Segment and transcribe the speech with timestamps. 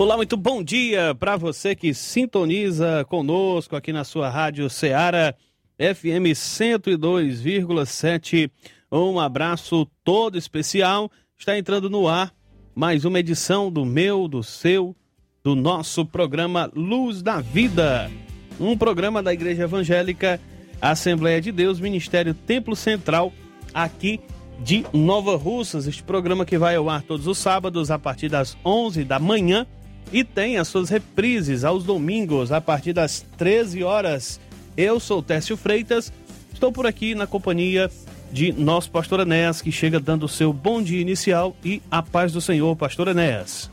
[0.00, 5.34] Olá, muito bom dia para você que sintoniza conosco aqui na sua Rádio Ceará
[5.78, 8.50] FM 102,7.
[8.90, 11.10] Um abraço todo especial.
[11.38, 12.32] Está entrando no ar
[12.74, 14.96] mais uma edição do meu, do seu,
[15.44, 18.10] do nosso programa Luz da Vida.
[18.58, 20.40] Um programa da Igreja Evangélica
[20.80, 23.34] Assembleia de Deus, Ministério Templo Central,
[23.74, 24.18] aqui
[24.60, 25.86] de Nova Russas.
[25.86, 29.66] Este programa que vai ao ar todos os sábados a partir das 11 da manhã
[30.12, 34.40] e tem as suas reprises aos domingos a partir das 13 horas.
[34.76, 36.12] Eu sou Técio Freitas,
[36.52, 37.90] estou por aqui na companhia
[38.32, 42.32] de nosso pastor Enéas, que chega dando o seu bom dia inicial e a paz
[42.32, 43.70] do Senhor, pastor Enéas.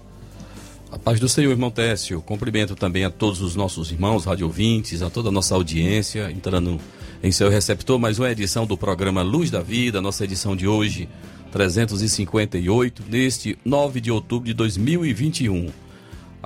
[0.92, 2.22] A paz do Senhor, irmão Técio.
[2.22, 6.80] Cumprimento também a todos os nossos irmãos radiovintes, a toda a nossa audiência, entrando
[7.22, 11.10] em seu receptor mais uma edição do programa Luz da Vida, nossa edição de hoje,
[11.52, 15.87] 358, neste 9 de outubro de 2021.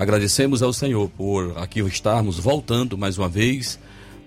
[0.02, 3.77] Agradecemos ao Senhor por aqui estarmos voltando mais uma vez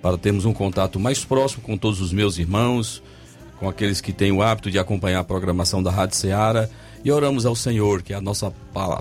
[0.01, 3.03] para termos um contato mais próximo com todos os meus irmãos,
[3.59, 6.69] com aqueles que têm o hábito de acompanhar a programação da Rádio Ceará
[7.05, 8.53] e oramos ao Senhor que a nossa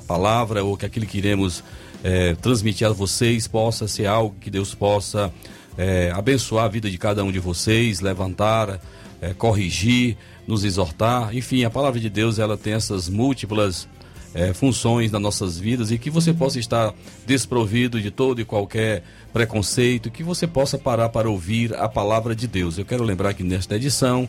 [0.08, 1.64] palavra ou que aquilo que iremos
[2.04, 5.32] é, transmitir a vocês possa ser algo que Deus possa
[5.78, 8.80] é, abençoar a vida de cada um de vocês, levantar,
[9.22, 11.38] é, corrigir, nos exortar.
[11.38, 13.88] Enfim, a palavra de Deus ela tem essas múltiplas
[14.34, 16.94] é, funções nas nossas vidas e que você possa estar
[17.26, 22.48] desprovido de todo e qualquer preconceito, que você possa parar para ouvir a palavra de
[22.48, 22.78] Deus.
[22.78, 24.28] Eu quero lembrar que nesta edição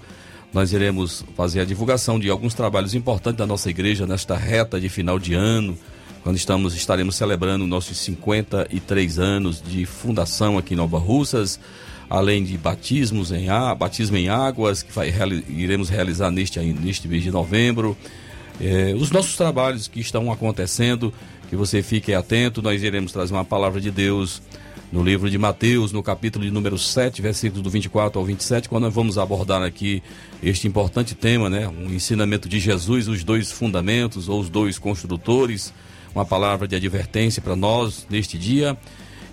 [0.52, 4.88] nós iremos fazer a divulgação de alguns trabalhos importantes da nossa igreja nesta reta de
[4.88, 5.76] final de ano,
[6.22, 11.58] quando estamos estaremos celebrando nossos 53 anos de fundação aqui em Nova Russas,
[12.08, 13.46] além de batismos em
[13.76, 15.12] batismo em águas que vai,
[15.48, 17.96] iremos realizar neste neste mês de novembro
[18.60, 21.12] é, os nossos trabalhos que estão acontecendo,
[21.48, 24.42] que você fique atento, nós iremos trazer uma palavra de Deus
[24.92, 28.84] no livro de Mateus, no capítulo de número 7, versículos do 24 ao 27, quando
[28.84, 30.00] nós vamos abordar aqui
[30.40, 31.66] este importante tema, né?
[31.66, 35.74] Um ensinamento de Jesus, os dois fundamentos ou os dois construtores,
[36.14, 38.76] uma palavra de advertência para nós neste dia.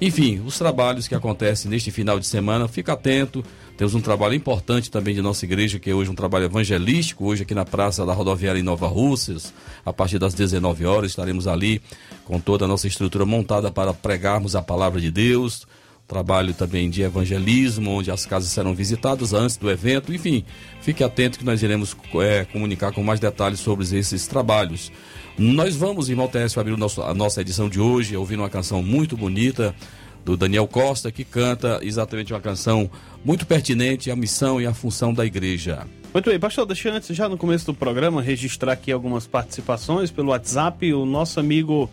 [0.01, 3.45] Enfim, os trabalhos que acontecem neste final de semana, fica atento,
[3.81, 7.41] temos um trabalho importante também de nossa igreja, que é hoje um trabalho evangelístico, hoje
[7.41, 9.51] aqui na Praça da Rodoviária em Nova Russas,
[9.83, 11.81] a partir das 19 horas, estaremos ali
[12.23, 15.65] com toda a nossa estrutura montada para pregarmos a palavra de Deus,
[16.07, 20.13] trabalho também de evangelismo, onde as casas serão visitadas antes do evento.
[20.13, 20.45] Enfim,
[20.79, 24.91] fique atento que nós iremos é, comunicar com mais detalhes sobre esses trabalhos.
[25.39, 29.73] Nós vamos, irmão Técio, abrir a nossa edição de hoje, ouvindo uma canção muito bonita
[30.23, 32.89] do Daniel Costa, que canta exatamente uma canção
[33.23, 35.85] muito pertinente à missão e à função da igreja.
[36.13, 40.11] Muito bem, pastor, deixa eu antes, já no começo do programa, registrar aqui algumas participações
[40.11, 40.93] pelo WhatsApp.
[40.93, 41.89] O nosso amigo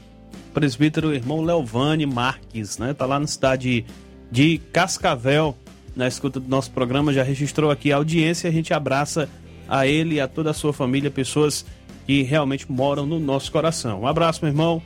[0.52, 2.92] presbítero irmão Leovane Marques, né?
[2.92, 3.86] Tá lá na cidade
[4.30, 5.56] de Cascavel,
[5.94, 8.50] na escuta do nosso programa, já registrou aqui a audiência.
[8.50, 9.28] A gente abraça
[9.68, 11.64] a ele e a toda a sua família, pessoas
[12.06, 14.00] que realmente moram no nosso coração.
[14.02, 14.82] Um abraço, meu irmão.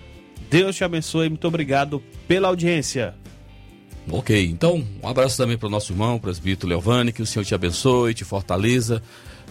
[0.51, 1.31] Deus te abençoe.
[1.31, 3.15] Muito obrigado pela audiência.
[4.11, 7.55] Ok, então um abraço também para o nosso irmão, presbítero Leovani, que o Senhor te
[7.55, 9.03] abençoe, te fortaleça,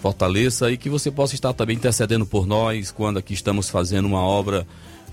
[0.01, 4.21] fortaleça e que você possa estar também intercedendo por nós quando aqui estamos fazendo uma
[4.21, 4.67] obra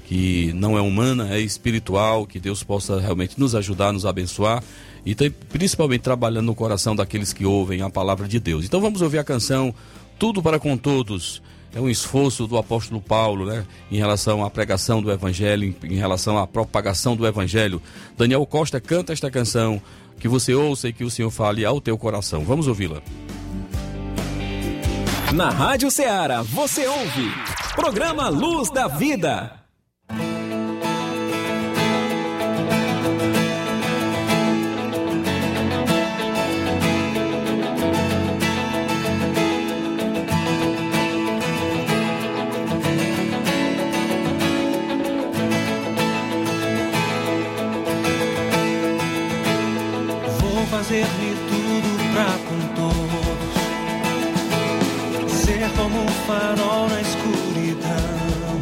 [0.06, 4.64] que não é humana, é espiritual, que Deus possa realmente nos ajudar, nos abençoar
[5.04, 8.64] e principalmente trabalhando no coração daqueles que ouvem a palavra de Deus.
[8.64, 9.74] Então vamos ouvir a canção
[10.18, 11.42] Tudo para com Todos
[11.78, 15.94] é um esforço do apóstolo Paulo, né, em relação à pregação do evangelho, em, em
[15.94, 17.80] relação à propagação do evangelho.
[18.16, 19.80] Daniel Costa canta esta canção,
[20.18, 22.44] que você ouça e que o Senhor fale ao teu coração.
[22.44, 23.00] Vamos ouvi-la.
[25.32, 27.30] Na Rádio Ceará, você ouve
[27.76, 29.67] Programa Luz da Vida.
[50.88, 53.58] Fazer-lhe tudo pra com todos.
[55.76, 58.58] como um farol na escuridão.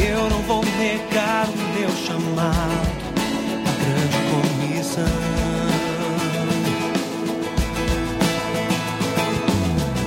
[0.00, 2.88] Eu não vou negar o meu chamado,
[3.66, 5.18] a grande comissão.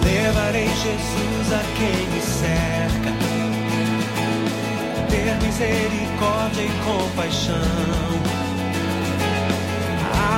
[0.06, 3.12] Levarei Jesus a quem me cerca,
[5.10, 8.41] ter misericórdia e compaixão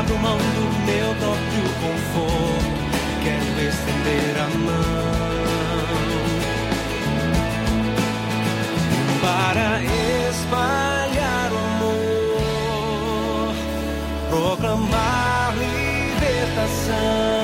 [0.04, 2.82] abro mão do meu próprio conforto,
[3.24, 5.04] quero estender a mão
[9.22, 9.82] para
[10.30, 12.36] espalhar o amor,
[14.30, 17.43] proclamar libertação.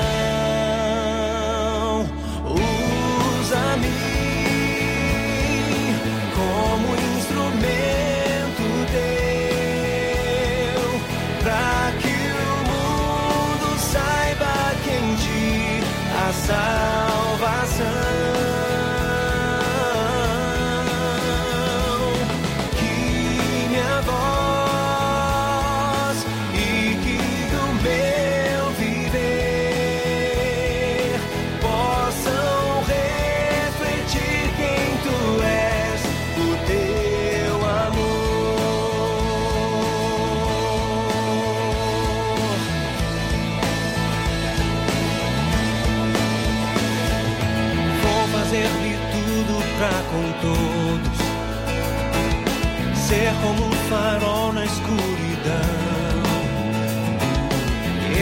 [53.90, 55.10] Farol na escuridão.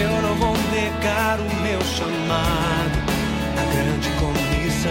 [0.00, 2.98] Eu não vou negar o meu chamado,
[3.60, 4.90] a grande comissão.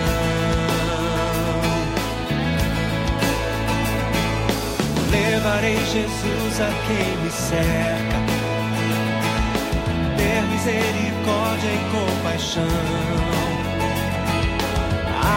[5.09, 8.19] Levarei Jesus a quem me cerca,
[10.17, 12.63] ter misericórdia e compaixão.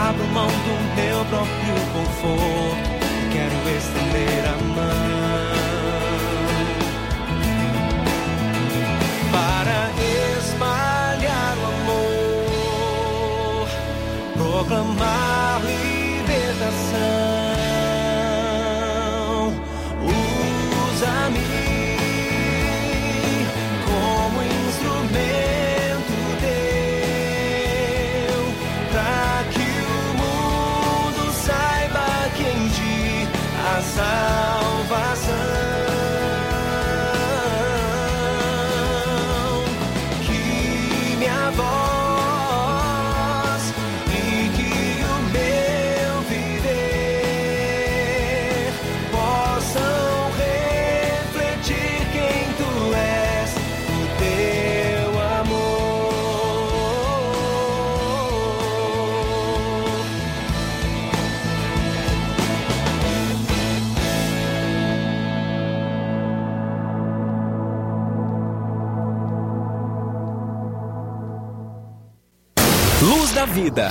[0.07, 3.01] Abro mão do meu próprio conforto
[3.33, 5.20] quero estender a mão
[14.71, 15.40] proclamar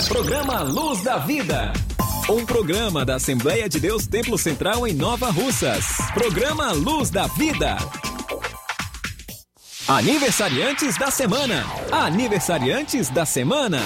[0.10, 1.72] Programa Luz da Vida.
[2.30, 5.86] Um programa da Assembleia de Deus Templo Central em Nova Russas.
[6.14, 7.78] Programa Luz da Vida.
[9.88, 11.66] Aniversariantes da semana.
[11.92, 13.80] Aniversariantes da semana.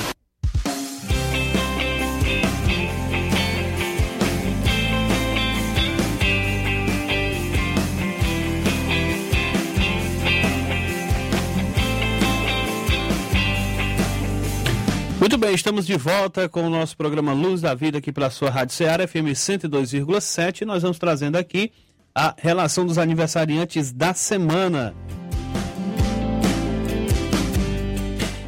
[15.54, 19.07] Estamos de volta com o nosso programa Luz da Vida aqui pela sua Rádio Ceará,
[19.07, 20.66] FM 102,7.
[20.66, 21.72] Nós vamos trazendo aqui
[22.16, 24.95] a relação dos aniversariantes da semana.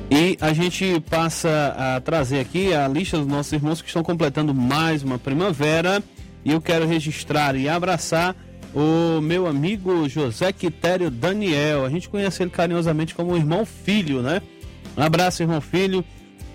[0.10, 4.54] E a gente passa a trazer aqui a lista dos nossos irmãos que estão completando
[4.54, 6.02] mais uma primavera.
[6.44, 8.36] E eu quero registrar e abraçar
[8.74, 11.86] o meu amigo José Quitério Daniel.
[11.86, 14.42] A gente conhece ele carinhosamente como irmão filho, né?
[14.98, 16.04] Um abraço, irmão filho.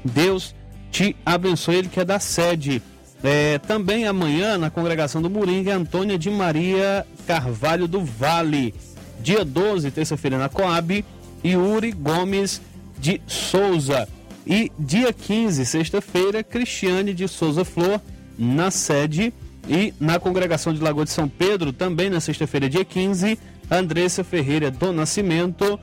[0.04, 0.54] Deus
[0.90, 1.76] te abençoe.
[1.76, 2.82] Ele que é da sede.
[3.22, 8.74] É, também amanhã, na congregação do Moringa, Antônia de Maria Carvalho do Vale.
[9.20, 11.04] Dia 12, terça-feira, na Coab.
[11.44, 12.60] Yuri Gomes
[12.98, 14.08] de Souza.
[14.46, 18.00] E dia 15, sexta-feira, Cristiane de Souza Flor,
[18.38, 19.32] na sede.
[19.68, 23.38] E na congregação de Lagoa de São Pedro, também na sexta-feira, dia 15,
[23.70, 25.78] Andressa Ferreira do Nascimento.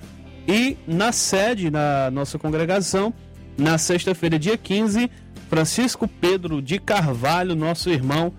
[0.48, 3.14] E na sede, na nossa congregação,
[3.58, 5.10] na sexta-feira, dia 15,
[5.50, 8.32] Francisco Pedro de Carvalho, nosso irmão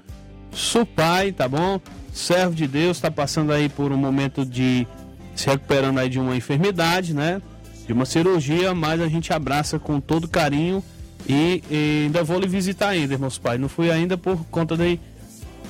[0.52, 1.80] Supai, tá bom?
[2.12, 4.87] Servo de Deus, está passando aí por um momento de
[5.34, 7.40] se recuperando aí de uma enfermidade, né?
[7.87, 10.82] De uma cirurgia, mas a gente abraça com todo carinho
[11.28, 13.60] E, e ainda vou lhe visitar ainda, irmãos pais.
[13.60, 14.98] Não fui ainda por conta de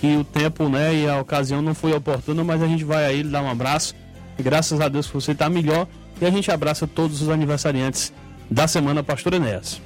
[0.00, 3.22] que o tempo, né, e a ocasião não foi oportuna, mas a gente vai aí
[3.22, 3.94] lhe dar um abraço.
[4.38, 5.88] Graças a Deus que você está melhor.
[6.20, 8.12] E a gente abraça todos os aniversariantes
[8.50, 9.80] da semana, Pastor Enéas.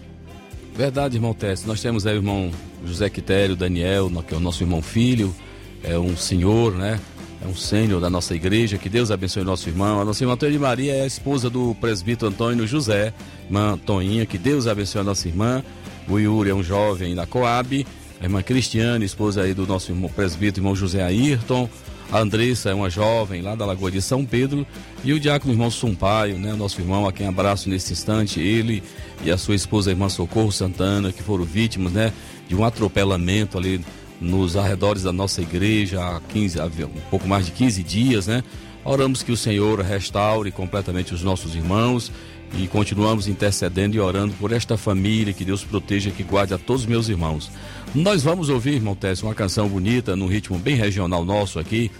[0.75, 1.65] Verdade, irmão Tess.
[1.67, 2.51] Nós temos aí o irmão
[2.85, 5.35] José Quitério, Daniel, que é o nosso irmão filho,
[5.83, 6.99] é um senhor, né?
[7.45, 8.79] É um sênior da nossa igreja.
[8.79, 10.01] Que Deus abençoe nosso irmão.
[10.01, 13.13] A nossa irmã Antônia de Maria é a esposa do presbítero Antônio José,
[13.47, 14.25] irmã Toinha.
[14.25, 15.63] Que Deus abençoe a nossa irmã.
[16.09, 17.85] O Yuri é um jovem da Coab.
[18.21, 21.69] A irmã Cristiane, esposa aí do nosso irmão presbítero, irmão José Ayrton.
[22.13, 24.67] A Andressa é uma jovem lá da Lagoa de São Pedro.
[25.03, 26.53] E o diácono irmão Sumpaio, né?
[26.53, 28.39] Nosso irmão, a quem abraço nesse instante.
[28.39, 28.83] Ele
[29.25, 32.13] e a sua esposa, a irmã Socorro Santana, que foram vítimas, né?
[32.47, 33.81] De um atropelamento ali
[34.21, 38.45] nos arredores da nossa igreja há 15, há um pouco mais de 15 dias, né?
[38.85, 42.13] Oramos que o Senhor restaure completamente os nossos irmãos
[42.55, 46.59] e continuamos intercedendo e orando por esta família, que Deus proteja e que guarde a
[46.59, 47.51] todos os meus irmãos.
[47.95, 51.91] Nós vamos ouvir, irmão Tess, uma canção bonita, num ritmo bem regional nosso aqui,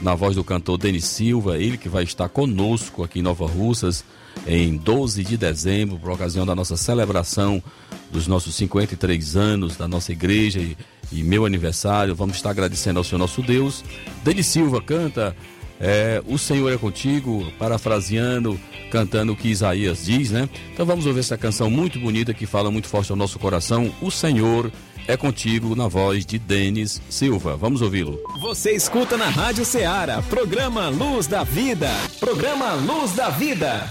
[0.00, 4.04] na voz do cantor Denis Silva, ele que vai estar conosco aqui em Nova Russas
[4.46, 7.62] em 12 de dezembro, por ocasião da nossa celebração
[8.10, 10.76] dos nossos 53 anos da nossa igreja e,
[11.10, 12.14] e meu aniversário.
[12.14, 13.84] Vamos estar agradecendo ao Senhor nosso Deus.
[14.24, 15.36] Denis Silva canta
[15.82, 18.58] é, O Senhor é contigo, parafraseando,
[18.90, 20.48] cantando o que Isaías diz, né?
[20.72, 23.92] Então vamos ouvir essa canção muito bonita que fala muito forte ao nosso coração.
[24.00, 24.70] O Senhor
[25.08, 27.56] é contigo na voz de Denis Silva.
[27.56, 28.18] Vamos ouvi-lo.
[28.40, 31.90] Você escuta na Rádio Ceará, programa Luz da Vida.
[32.20, 33.90] Programa Luz da Vida.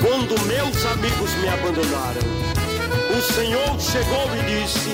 [0.00, 2.20] Quando meus amigos me abandonaram,
[3.16, 4.90] o Senhor chegou e disse: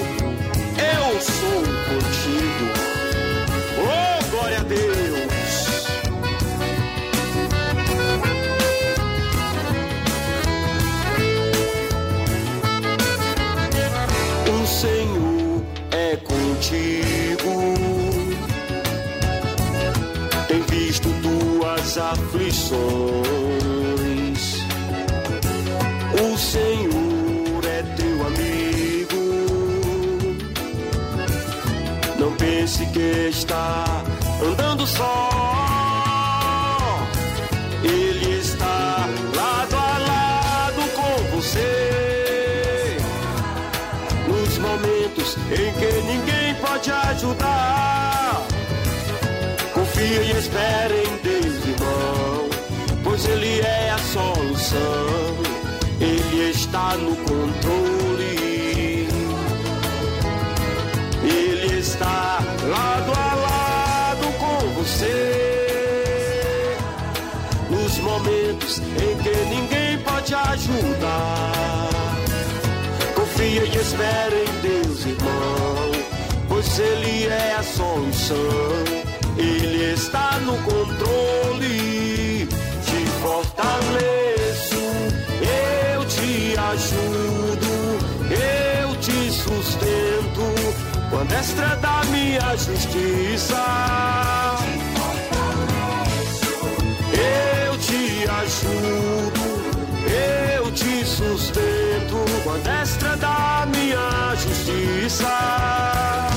[0.78, 2.83] Eu sou contigo.
[3.84, 4.84] Oh, glória a Deus!
[14.48, 17.74] O Senhor é contigo.
[20.48, 23.63] Tem visto tuas aflições.
[32.76, 33.84] Pense que está
[34.42, 35.30] andando só.
[37.84, 42.96] Ele está lado a lado com você.
[44.26, 48.42] Nos momentos em que ninguém pode ajudar.
[49.72, 52.50] Confia e espere em Deus, irmão,
[53.04, 55.36] pois Ele é a solução.
[56.00, 57.33] Ele está no controle.
[70.24, 72.16] Pode ajudar.
[73.14, 75.90] Confia e espere em Deus, irmão,
[76.48, 78.36] pois Ele é a solução.
[79.36, 82.48] Ele está no controle.
[82.86, 84.76] Te fortaleço,
[85.92, 87.72] eu te ajudo,
[88.80, 93.64] eu te sustento com a destra da minha justiça.
[97.12, 99.03] Eu te ajudo, te
[101.14, 106.33] sustento com a destra da minha justiça.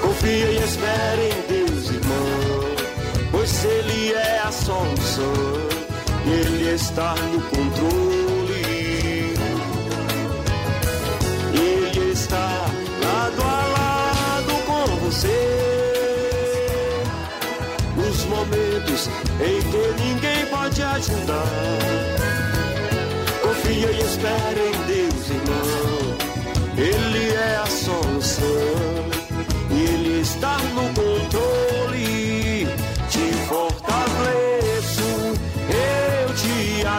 [0.00, 2.74] Confia e espere em Deus, irmão,
[3.30, 5.32] pois Ele é a solução.
[6.26, 9.34] Ele está no controle.
[11.54, 12.66] Ele está
[13.02, 15.40] lado a lado com você.
[17.96, 19.08] Nos momentos
[19.40, 21.48] em que ninguém pode ajudar.
[23.42, 25.63] Confia e espere em Deus, irmão,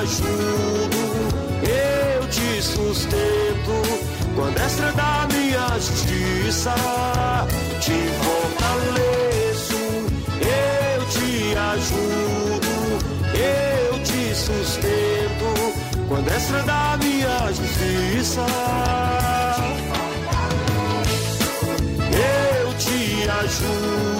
[0.05, 1.01] ajudo,
[1.63, 3.75] eu te sustento
[4.35, 6.75] com a destra da minha justiça.
[7.81, 9.81] Te fortaleço,
[10.41, 12.73] eu te ajudo,
[13.33, 15.47] eu te sustento
[16.07, 18.45] com a destra da minha justiça.
[22.13, 24.14] Eu te ajudo,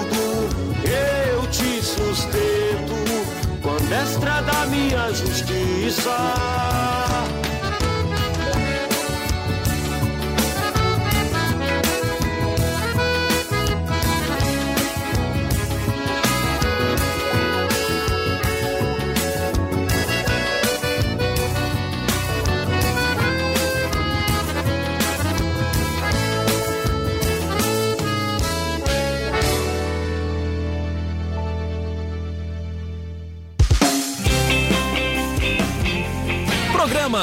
[4.26, 7.05] da minha justiça.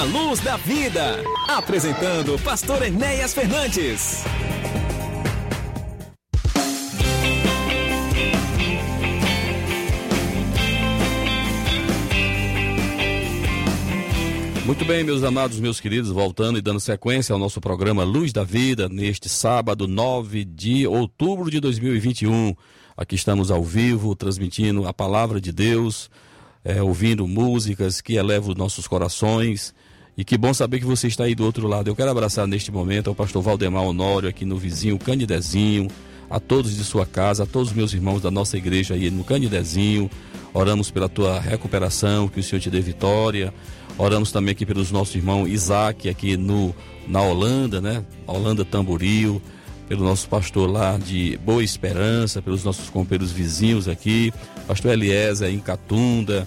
[0.05, 1.23] Luz da Vida.
[1.49, 4.25] Apresentando Pastor Enéas Fernandes.
[14.65, 18.43] Muito bem, meus amados, meus queridos, voltando e dando sequência ao nosso programa Luz da
[18.43, 22.55] Vida, neste sábado 9 de outubro de 2021.
[22.97, 26.11] Aqui estamos ao vivo, transmitindo a palavra de Deus,
[26.65, 29.73] é, ouvindo músicas que elevam os nossos corações.
[30.17, 31.89] E que bom saber que você está aí do outro lado.
[31.89, 35.89] Eu quero abraçar neste momento ao pastor Valdemar Honório, aqui no vizinho Canidezinho,
[36.29, 39.25] a todos de sua casa, a todos os meus irmãos da nossa igreja aí no
[39.25, 40.11] Canidezinho.
[40.53, 43.55] Oramos pela tua recuperação, que o Senhor te dê vitória.
[43.97, 46.75] Oramos também aqui pelos nossos irmãos Isaac, aqui no,
[47.09, 48.05] na Holanda, né?
[48.27, 49.41] Holanda Tamboril,
[49.89, 54.33] pelo nosso pastor lá de Boa Esperança, pelos nossos companheiros vizinhos aqui,
[54.67, 56.47] pastor Eliezer em Catunda,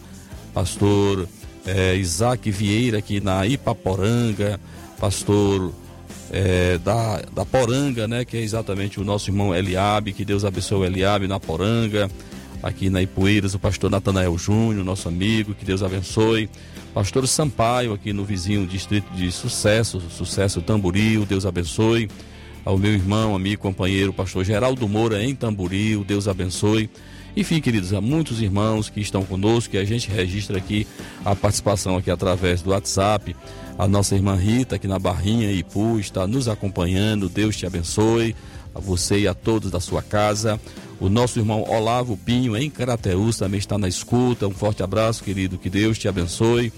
[0.54, 1.28] pastor
[1.65, 4.60] eh, Isaac Vieira aqui na Ipaporanga,
[4.99, 5.71] pastor
[6.32, 8.25] eh, da, da Poranga, né?
[8.25, 12.10] Que é exatamente o nosso irmão Eliabe, que Deus abençoe o Eliabe na Poranga
[12.65, 16.49] aqui na Ipueiras, o pastor Natanael Júnior, nosso amigo, que Deus abençoe.
[16.95, 22.10] Pastor Sampaio, aqui no vizinho distrito de Sucesso, Sucesso Tamboril, Deus abençoe.
[22.63, 26.89] Ao meu irmão, amigo, companheiro, pastor Geraldo Moura, em Tamboril, Deus abençoe.
[27.36, 30.88] Enfim, queridos, há muitos irmãos que estão conosco, que a gente registra aqui
[31.24, 33.36] a participação aqui através do WhatsApp.
[33.78, 37.28] A nossa irmã Rita, aqui na Barrinha Ipu, está nos acompanhando.
[37.28, 38.34] Deus te abençoe,
[38.74, 40.60] a você e a todos da sua casa.
[40.98, 44.48] O nosso irmão Olavo Pinho, em Carateus, também está na escuta.
[44.48, 45.58] Um forte abraço, querido.
[45.58, 46.71] Que Deus te abençoe.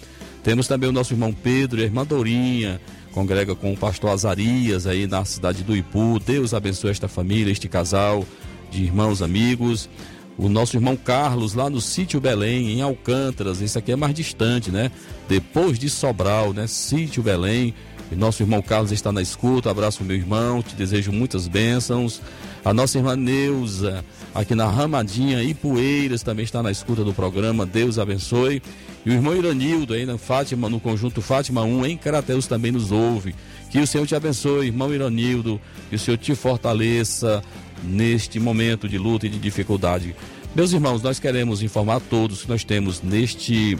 [0.43, 4.87] Temos também o nosso irmão Pedro e a irmã Dorinha, congrega com o pastor Azarias
[4.87, 6.19] aí na cidade do Ipu.
[6.19, 8.25] Deus abençoe esta família, este casal
[8.71, 9.89] de irmãos amigos.
[10.37, 13.59] O nosso irmão Carlos, lá no sítio Belém, em Alcântaras.
[13.59, 14.91] Esse aqui é mais distante, né?
[15.27, 16.67] Depois de Sobral, né?
[16.67, 17.73] Sítio Belém.
[18.11, 19.69] E nosso irmão Carlos está na escuta.
[19.69, 20.61] Abraço, meu irmão.
[20.61, 22.21] Te desejo muitas bênçãos.
[22.63, 27.65] A nossa irmã Neuza, aqui na Ramadinha e Poeiras, também está na escuta do programa.
[27.65, 28.61] Deus abençoe.
[29.05, 32.91] E o irmão Iranildo, aí na Fátima, no conjunto Fátima 1, em Carateus, também nos
[32.91, 33.33] ouve.
[33.69, 35.61] Que o Senhor te abençoe, irmão Iranildo.
[35.89, 37.41] Que o Senhor te fortaleça
[37.83, 40.15] neste momento de luta e de dificuldade.
[40.55, 43.77] Meus irmãos, nós queremos informar a todos que nós temos neste,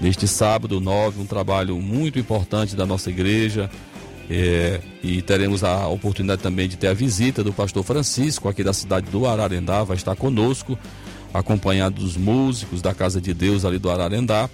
[0.00, 3.70] neste sábado 9 um trabalho muito importante da nossa igreja.
[4.30, 8.74] É, e teremos a oportunidade também de ter a visita do pastor Francisco, aqui da
[8.74, 10.78] cidade do Ararendá, vai estar conosco,
[11.32, 14.50] acompanhado dos músicos da Casa de Deus ali do Ararendá.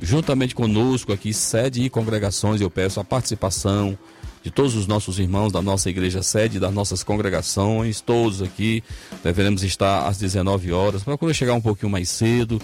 [0.00, 3.96] Juntamente conosco aqui, sede e congregações, eu peço a participação
[4.42, 8.82] de todos os nossos irmãos da nossa igreja sede, das nossas congregações, todos aqui.
[9.22, 11.04] Deveremos estar às 19 horas.
[11.04, 12.60] Procura chegar um pouquinho mais cedo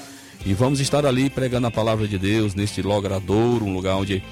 [0.48, 4.22] e vamos estar ali pregando a palavra de Deus neste logradouro, um lugar onde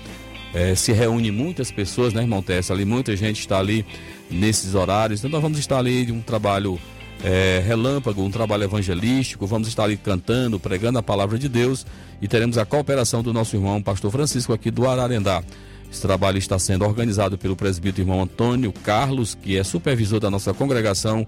[0.55, 2.73] é, se reúne muitas pessoas, né, irmão Tessa?
[2.73, 3.85] Ali muita gente está ali
[4.31, 5.21] nesses horários.
[5.21, 6.81] Então nós vamos estar ali de um trabalho
[7.23, 9.47] é, relâmpago, um trabalho evangelístico.
[9.47, 11.85] Vamos estar ali cantando, pregando a palavra de Deus
[12.23, 15.45] e teremos a cooperação do nosso irmão, pastor Francisco, aqui do Ararendá.
[15.93, 20.55] Esse trabalho está sendo organizado pelo presbítero irmão Antônio Carlos, que é supervisor da nossa
[20.55, 21.27] congregação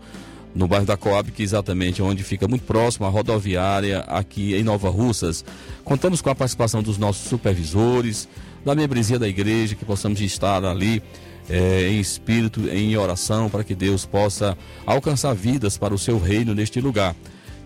[0.54, 4.62] no bairro da Coab, que é exatamente onde fica muito próximo à rodoviária aqui em
[4.62, 5.44] Nova Russas.
[5.84, 8.28] Contamos com a participação dos nossos supervisores,
[8.64, 11.02] da membresia da igreja, que possamos estar ali
[11.48, 16.54] é, em espírito, em oração, para que Deus possa alcançar vidas para o seu reino
[16.54, 17.14] neste lugar.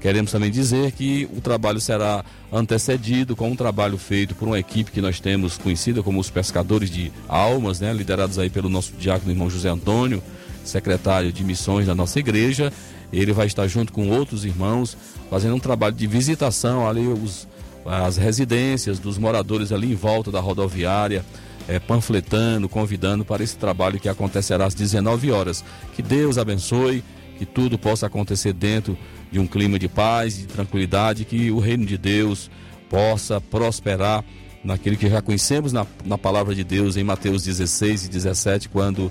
[0.01, 4.90] Queremos também dizer que o trabalho será antecedido com um trabalho feito por uma equipe
[4.90, 9.31] que nós temos conhecida como os pescadores de almas, né, liderados aí pelo nosso diácono
[9.31, 10.21] irmão José Antônio,
[10.64, 12.72] secretário de missões da nossa igreja.
[13.12, 14.96] Ele vai estar junto com outros irmãos
[15.31, 17.46] fazendo um trabalho de visitação ali os,
[17.85, 21.25] as residências dos moradores ali em volta da rodoviária,
[21.68, 25.64] é, panfletando, convidando para esse trabalho que acontecerá às 19 horas.
[25.94, 27.05] Que Deus abençoe,
[27.38, 28.96] que tudo possa acontecer dentro
[29.31, 32.51] de um clima de paz, de tranquilidade, que o reino de Deus
[32.88, 34.25] possa prosperar
[34.62, 39.11] naquilo que já conhecemos na, na palavra de Deus em Mateus 16 e 17, quando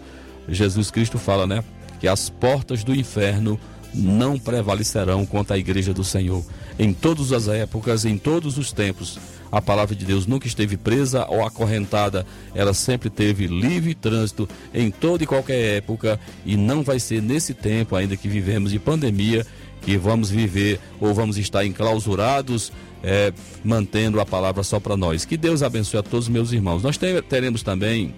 [0.52, 1.64] Jesus Cristo fala, né?
[2.00, 3.60] Que as portas do inferno
[3.94, 6.44] não prevalecerão contra a igreja do Senhor.
[6.80, 9.20] Em todas as épocas, em todos os tempos,
[9.52, 14.90] a palavra de Deus nunca esteve presa ou acorrentada, ela sempre teve livre trânsito em
[14.90, 19.46] toda e qualquer época e não vai ser nesse tempo ainda que vivemos de pandemia
[19.82, 22.72] que vamos viver ou vamos estar enclausurados,
[23.04, 23.34] é,
[23.64, 25.26] mantendo a palavra só para nós.
[25.26, 26.84] Que Deus abençoe a todos meus irmãos.
[26.84, 28.14] Nós teremos também,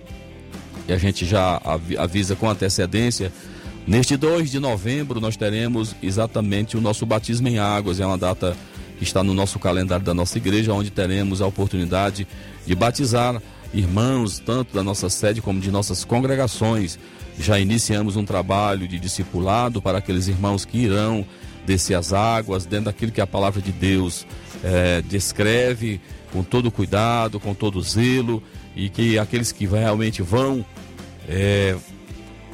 [0.88, 1.62] e a gente já
[1.98, 3.32] avisa com antecedência,
[3.88, 8.56] neste 2 de novembro nós teremos exatamente o nosso batismo em águas, é uma data
[8.98, 12.28] que está no nosso calendário da nossa igreja, onde teremos a oportunidade
[12.66, 13.42] de batizar
[13.74, 17.00] irmãos, tanto da nossa sede como de nossas congregações.
[17.40, 21.26] Já iniciamos um trabalho de discipulado para aqueles irmãos que irão
[21.66, 24.28] descer as águas, dentro daquilo que a palavra de Deus
[24.64, 26.00] é, descreve,
[26.32, 28.44] com todo cuidado, com todo zelo,
[28.76, 30.66] e que aqueles que realmente vão
[31.28, 31.76] é,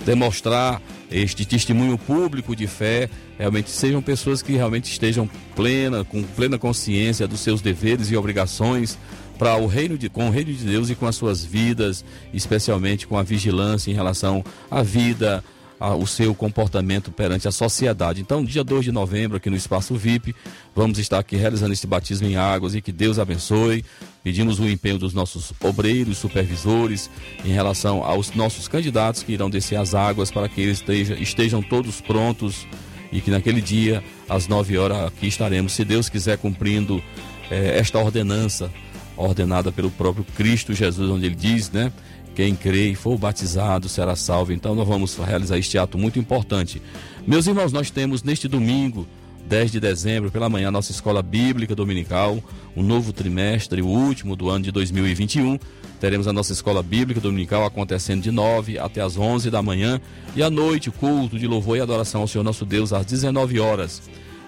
[0.05, 6.57] demonstrar este testemunho público de fé realmente sejam pessoas que realmente estejam plena, com plena
[6.59, 8.97] consciência dos seus deveres e obrigações
[9.37, 12.03] para o reino de, com o reino de Deus e com as suas vidas,
[12.33, 15.43] especialmente com a vigilância em relação à vida,
[15.79, 18.21] a, o seu comportamento perante a sociedade.
[18.21, 20.35] Então, dia 2 de novembro, aqui no Espaço VIP,
[20.75, 23.85] vamos estar aqui realizando esse batismo em águas e que Deus abençoe.
[24.23, 27.09] Pedimos o empenho dos nossos obreiros, supervisores,
[27.45, 31.61] em relação aos nossos candidatos que irão descer as águas para que eles estejam, estejam
[31.61, 32.67] todos prontos
[33.11, 37.01] e que naquele dia, às 9 horas, aqui estaremos, se Deus quiser, cumprindo
[37.49, 38.71] eh, esta ordenança
[39.17, 41.91] ordenada pelo próprio Cristo Jesus, onde ele diz, né?
[42.35, 44.53] Quem crê e for batizado será salvo.
[44.53, 46.81] Então nós vamos realizar este ato muito importante.
[47.27, 49.07] Meus irmãos, nós temos neste domingo,
[49.47, 52.41] 10 de dezembro, pela manhã, nossa escola bíblica dominical,
[52.75, 55.59] um novo trimestre, o último do ano de 2021.
[55.99, 59.99] Teremos a nossa escola bíblica dominical acontecendo de 9 até as 11 da manhã
[60.35, 64.01] e à noite, culto de louvor e adoração ao Senhor nosso Deus às 19 horas.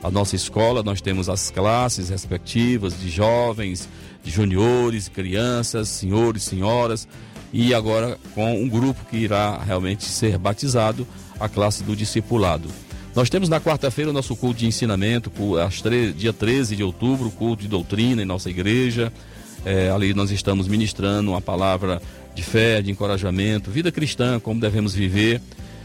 [0.04, 3.88] A nossa escola, nós temos as classes respectivas de jovens,
[4.24, 7.08] de juniores, crianças, senhores, senhoras
[7.54, 11.08] e agora com um grupo que irá realmente ser batizado,
[11.40, 12.70] a classe do discipulado.
[13.16, 15.32] Nós temos na quarta-feira o nosso culto de ensinamento,
[16.16, 19.12] dia 13 de outubro, culto de doutrina em nossa igreja.
[19.66, 22.02] É, ali nós estamos ministrando uma palavra
[22.34, 25.42] de fé, de encorajamento, vida cristã, como devemos viver.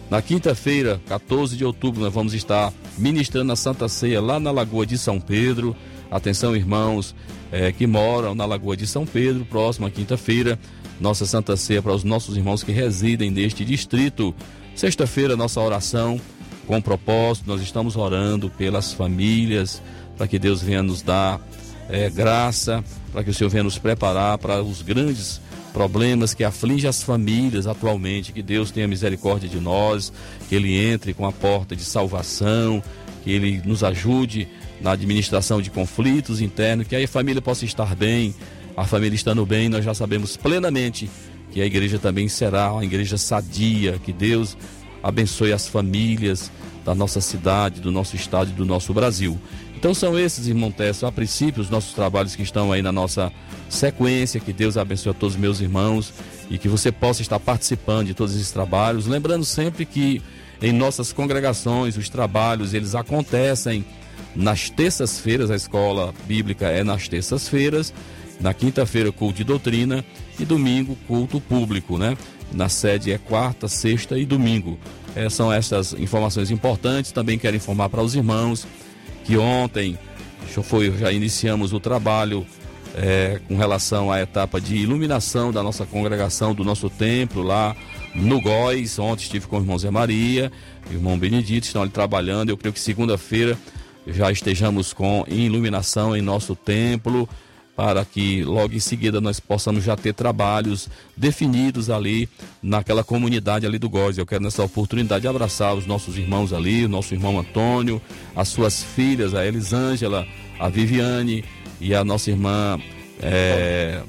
[0.09, 4.87] Na quinta-feira, 14 de outubro, nós vamos estar ministrando a Santa Ceia lá na Lagoa
[4.87, 5.75] de São Pedro.
[6.09, 7.13] Atenção, irmãos
[7.51, 10.57] é, que moram na Lagoa de São Pedro, próxima quinta-feira
[11.01, 14.35] nossa Santa Ceia para os nossos irmãos que residem neste distrito.
[14.75, 16.21] Sexta-feira, nossa oração
[16.67, 19.81] com propósito, nós estamos orando pelas famílias,
[20.17, 21.41] para que Deus venha nos dar
[21.89, 22.83] é, graça,
[23.13, 25.41] para que o Senhor venha nos preparar para os grandes
[25.73, 30.13] problemas que afligem as famílias atualmente, que Deus tenha misericórdia de nós,
[30.49, 32.83] que Ele entre com a porta de salvação,
[33.23, 34.49] que Ele nos ajude
[34.81, 38.35] na administração de conflitos internos, que aí a família possa estar bem,
[38.77, 41.09] a família estando bem, nós já sabemos plenamente
[41.51, 44.57] que a igreja também será uma igreja sadia, que Deus
[45.03, 46.51] abençoe as famílias
[46.85, 49.39] da nossa cidade, do nosso estado e do nosso Brasil.
[49.75, 53.33] Então são esses, irmão Tessa, a princípio, os nossos trabalhos que estão aí na nossa
[53.69, 56.13] sequência, que Deus abençoe a todos os meus irmãos
[56.51, 60.23] e que você possa estar participando de todos esses trabalhos, lembrando sempre que
[60.61, 63.85] em nossas congregações os trabalhos eles acontecem
[64.35, 67.93] nas terças-feiras, a escola bíblica é nas terças-feiras
[68.41, 70.05] na quinta-feira, culto de doutrina
[70.39, 72.17] e domingo, culto público, né?
[72.53, 74.79] Na sede é quarta, sexta e domingo.
[75.15, 77.11] É, são essas informações importantes.
[77.11, 78.67] Também quero informar para os irmãos
[79.25, 79.99] que ontem
[80.55, 82.47] já, foi, já iniciamos o trabalho
[82.95, 87.75] é, com relação à etapa de iluminação da nossa congregação, do nosso templo lá
[88.15, 88.99] no Góis.
[88.99, 90.53] Ontem estive com o irmão Zé Maria,
[90.91, 92.51] o irmão Benedito, estão ali trabalhando.
[92.51, 93.59] Eu creio que segunda-feira
[94.07, 97.29] já estejamos com iluminação em nosso templo
[97.77, 102.27] para que logo em seguida nós possamos já ter trabalhos definidos ali
[102.63, 104.17] naquela comunidade ali do Góis.
[104.17, 108.01] Eu quero nessa oportunidade abraçar os nossos irmãos ali, o nosso irmão Antônio,
[108.35, 110.27] as suas filhas, a Elisângela,
[110.59, 111.45] a Viviane
[111.79, 112.81] e a nossa irmã
[113.21, 114.03] é,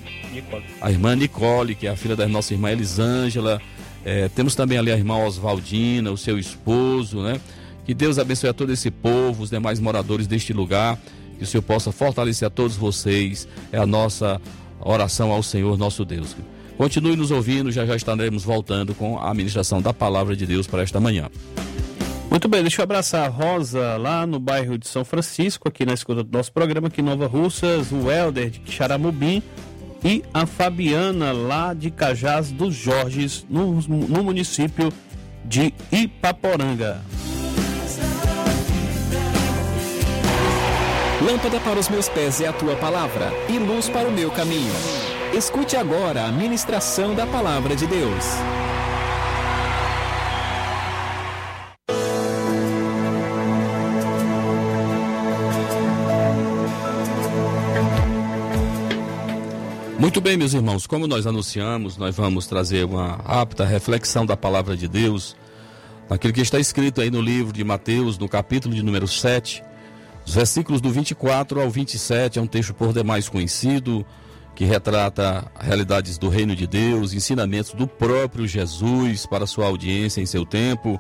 [0.82, 3.62] a irmã Nicole, que é a filha da nossa irmã Elisângela.
[4.06, 7.40] É, temos também ali a irmã Oswaldina, o seu esposo, né?
[7.86, 10.98] Que Deus abençoe a todo esse povo, os demais moradores deste lugar.
[11.38, 13.48] Que o Senhor possa fortalecer a todos vocês.
[13.72, 14.42] É a nossa
[14.80, 16.36] oração ao Senhor nosso Deus.
[16.78, 20.84] Continue nos ouvindo, já já estaremos voltando com a administração da palavra de Deus para
[20.84, 21.30] esta manhã.
[22.30, 25.94] Muito bem, deixa eu abraçar a Rosa lá no bairro de São Francisco, aqui na
[25.94, 29.42] escuta do nosso programa, aqui em Nova Russas, o Helder de Xaramubim
[30.04, 34.94] e a Fabiana lá de Cajás dos Jorges, no, no município
[35.46, 37.02] de Ipaporanga.
[41.20, 44.72] Lâmpada para os meus pés é a tua palavra e luz para o meu caminho.
[45.34, 48.24] Escute agora a ministração da palavra de Deus.
[59.98, 64.78] Muito bem, meus irmãos, como nós anunciamos, nós vamos trazer uma rápida reflexão da palavra
[64.78, 65.36] de Deus,
[66.08, 69.64] naquilo que está escrito aí no livro de Mateus, no capítulo de número 7,
[70.28, 74.06] os versículos do 24 ao 27, é um texto por demais conhecido,
[74.54, 80.26] que retrata realidades do reino de Deus, ensinamentos do próprio Jesus para sua audiência em
[80.26, 81.00] seu tempo.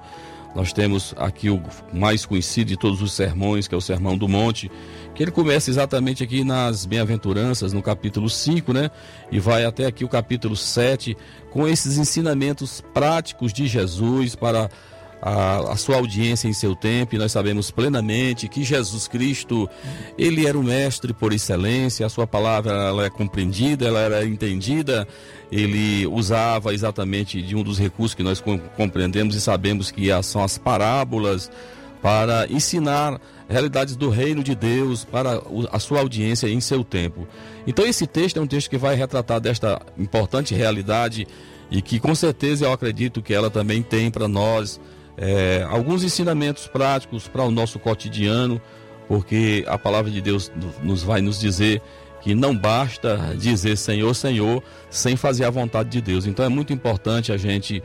[0.55, 1.61] Nós temos aqui o
[1.93, 4.71] mais conhecido de todos os sermões, que é o Sermão do Monte,
[5.13, 8.89] que ele começa exatamente aqui nas Bem-aventuranças, no capítulo 5, né?
[9.29, 11.17] E vai até aqui o capítulo 7,
[11.51, 14.69] com esses ensinamentos práticos de Jesus para
[15.21, 19.69] a, a, sua audiência em seu tempo, e nós sabemos plenamente que Jesus Cristo,
[20.17, 25.07] ele era o mestre por excelência, a sua palavra ela é compreendida, ela era entendida,
[25.51, 28.43] ele usava exatamente de um dos recursos que nós
[28.75, 31.49] compreendemos e sabemos que são as parábolas
[32.01, 37.27] para ensinar realidades do reino de Deus para a sua audiência em seu tempo.
[37.65, 41.27] Então esse texto é um texto que vai retratar desta importante realidade
[41.71, 44.79] e que com certeza eu acredito que ela também tem para nós
[45.17, 48.61] é, alguns ensinamentos práticos para o nosso cotidiano,
[49.07, 50.51] porque a palavra de Deus
[50.83, 51.81] nos vai nos dizer
[52.21, 56.25] que não basta dizer Senhor, Senhor, sem fazer a vontade de Deus.
[56.25, 57.81] Então é muito importante a gente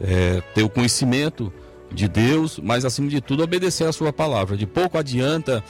[0.00, 1.52] é, ter o conhecimento
[1.92, 4.56] de Deus, mas acima de tudo obedecer a sua palavra.
[4.56, 5.62] De pouco adianta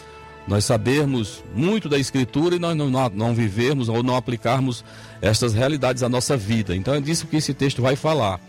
[0.49, 4.85] nós sabermos muito da Escritura e nós não, não, não vivermos ou não aplicarmos
[5.21, 6.75] estas realidades à nossa vida.
[6.75, 8.41] Então é disso que esse texto vai falar.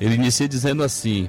[0.00, 1.28] Ele inicia dizendo assim: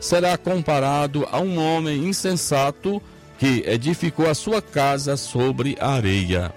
[0.00, 3.02] será comparado a um homem insensato
[3.38, 6.52] que edificou a sua casa sobre a areia.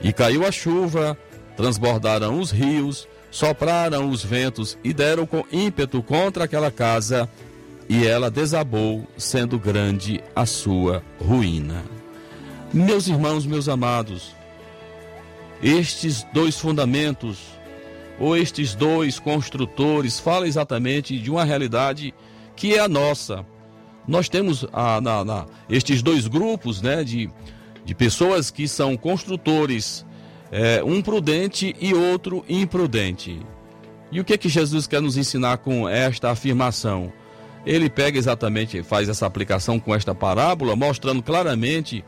[0.00, 1.16] E caiu a chuva,
[1.56, 7.28] transbordaram os rios, sopraram os ventos e deram com ímpeto contra aquela casa,
[7.88, 11.82] e ela desabou, sendo grande a sua ruína.
[12.72, 14.34] Meus irmãos, meus amados,
[15.62, 17.38] estes dois fundamentos,
[18.18, 22.14] ou estes dois construtores, falam exatamente de uma realidade
[22.56, 23.44] que é a nossa.
[24.06, 27.30] Nós temos a, na, na, estes dois grupos né, de,
[27.84, 30.04] de pessoas que são construtores
[30.50, 33.40] é, um prudente e outro imprudente.
[34.10, 37.10] E o que é que Jesus quer nos ensinar com esta afirmação?
[37.64, 42.04] Ele pega exatamente, faz essa aplicação com esta parábola, mostrando claramente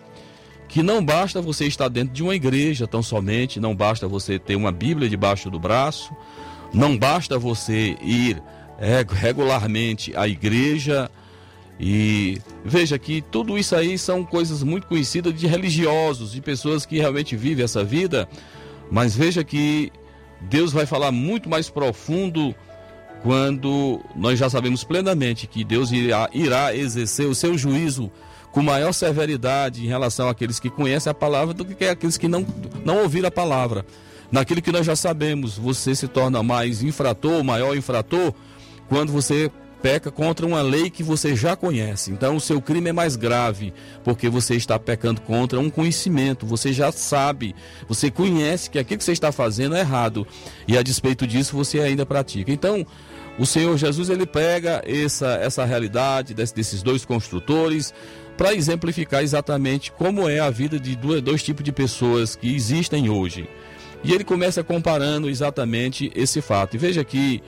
[0.68, 4.56] que não basta você estar dentro de uma igreja tão somente, não basta você ter
[4.56, 6.14] uma Bíblia debaixo do braço,
[6.72, 8.42] não basta você ir
[8.78, 11.10] regularmente à igreja,
[11.78, 16.98] e veja que tudo isso aí são coisas muito conhecidas de religiosos, de pessoas que
[16.98, 18.28] realmente vivem essa vida,
[18.90, 19.92] mas veja que
[20.42, 22.54] Deus vai falar muito mais profundo
[23.22, 28.12] quando nós já sabemos plenamente que Deus irá, irá exercer o seu juízo
[28.52, 32.46] com maior severidade em relação àqueles que conhecem a palavra do que aqueles que não,
[32.84, 33.84] não ouviram a palavra.
[34.30, 38.32] Naquilo que nós já sabemos, você se torna mais infrator, maior infrator,
[38.88, 39.50] quando você
[39.82, 42.10] peca contra uma lei que você já conhece.
[42.10, 46.72] Então o seu crime é mais grave, porque você está pecando contra um conhecimento, você
[46.72, 47.54] já sabe,
[47.86, 50.26] você conhece que aquilo que você está fazendo é errado,
[50.66, 52.50] e a despeito disso você ainda pratica.
[52.50, 52.86] Então,
[53.38, 57.92] o Senhor Jesus ele pega essa, essa realidade desses dois construtores
[58.36, 63.10] para exemplificar exatamente como é a vida de dois, dois tipos de pessoas que existem
[63.10, 63.48] hoje.
[64.02, 66.74] E ele começa comparando exatamente esse fato.
[66.74, 67.42] E veja que,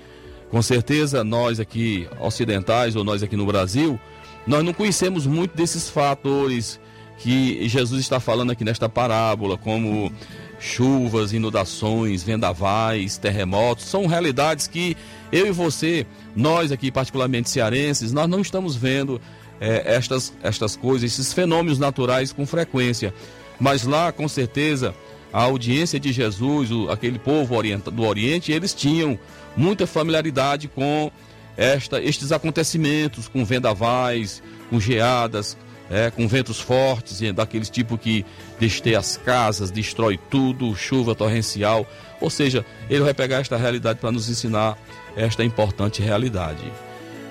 [0.50, 3.98] com certeza, nós aqui ocidentais ou nós aqui no Brasil,
[4.46, 6.78] nós não conhecemos muito desses fatores
[7.18, 10.12] que Jesus está falando aqui nesta parábola, como
[10.58, 14.96] chuvas, inundações, vendavais, terremotos, são realidades que
[15.32, 19.20] eu e você, nós aqui particularmente cearenses, nós não estamos vendo
[19.60, 23.12] é, estas, estas coisas, esses fenômenos naturais com frequência.
[23.58, 24.94] Mas lá, com certeza,
[25.32, 29.18] a audiência de Jesus, o, aquele povo orienta, do Oriente, eles tinham
[29.56, 31.10] muita familiaridade com
[31.56, 35.56] esta, estes acontecimentos, com vendavais, com geadas,
[35.90, 38.24] é, com ventos fortes, daqueles tipo que
[38.58, 41.86] desteia as casas, destrói tudo, chuva torrencial.
[42.20, 44.76] Ou seja, ele vai pegar esta realidade para nos ensinar
[45.16, 46.70] esta importante realidade.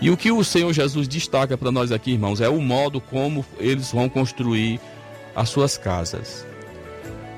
[0.02, 3.46] E o que o Senhor Jesus destaca para nós aqui, irmãos, é o modo como
[3.60, 4.80] eles vão construir
[5.36, 6.46] as suas casas.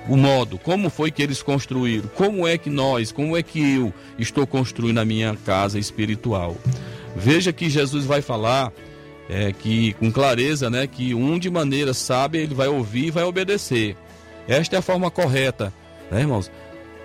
[0.10, 3.94] O modo, como foi que eles construíram, como é que nós, como é que eu
[4.18, 6.56] estou construindo a minha casa espiritual.
[7.16, 8.72] Veja que Jesus vai falar
[9.30, 13.24] é, que com clareza, né, que um de maneira sábia ele vai ouvir e vai
[13.24, 13.96] obedecer.
[14.48, 15.74] Esta é a forma correta,
[16.10, 16.50] né, irmãos?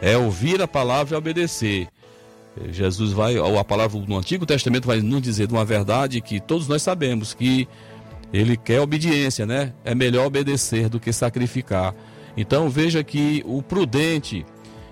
[0.01, 1.89] É ouvir a palavra e obedecer.
[2.71, 6.69] Jesus vai, a palavra no Antigo Testamento vai nos dizer de uma verdade que todos
[6.69, 7.67] nós sabemos que
[8.33, 9.73] ele quer obediência, né?
[9.85, 11.95] É melhor obedecer do que sacrificar.
[12.37, 14.47] Então veja que o prudente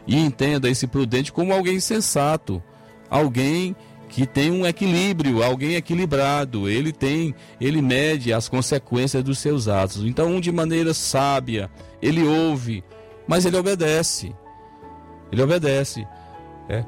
[0.07, 2.63] e entenda esse prudente como alguém sensato,
[3.09, 3.77] alguém
[4.09, 10.05] que tem um equilíbrio, alguém equilibrado, ele tem, ele mede as consequências dos seus atos.
[10.05, 11.71] Então, um de maneira sábia,
[12.03, 12.83] ele ouve,
[13.27, 14.35] mas ele obedece.
[15.31, 16.05] Ele obedece.
[16.69, 16.85] É.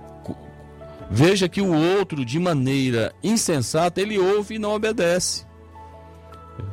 [1.09, 5.47] Veja que o outro, de maneira insensata, ele ouve e não obedece.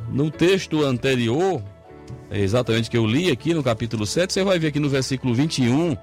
[0.08, 1.62] No texto anterior,
[2.30, 5.96] exatamente que eu li aqui no capítulo 7, você vai ver aqui no versículo 21,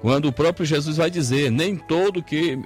[0.00, 2.58] quando o próprio Jesus vai dizer: Nem todo que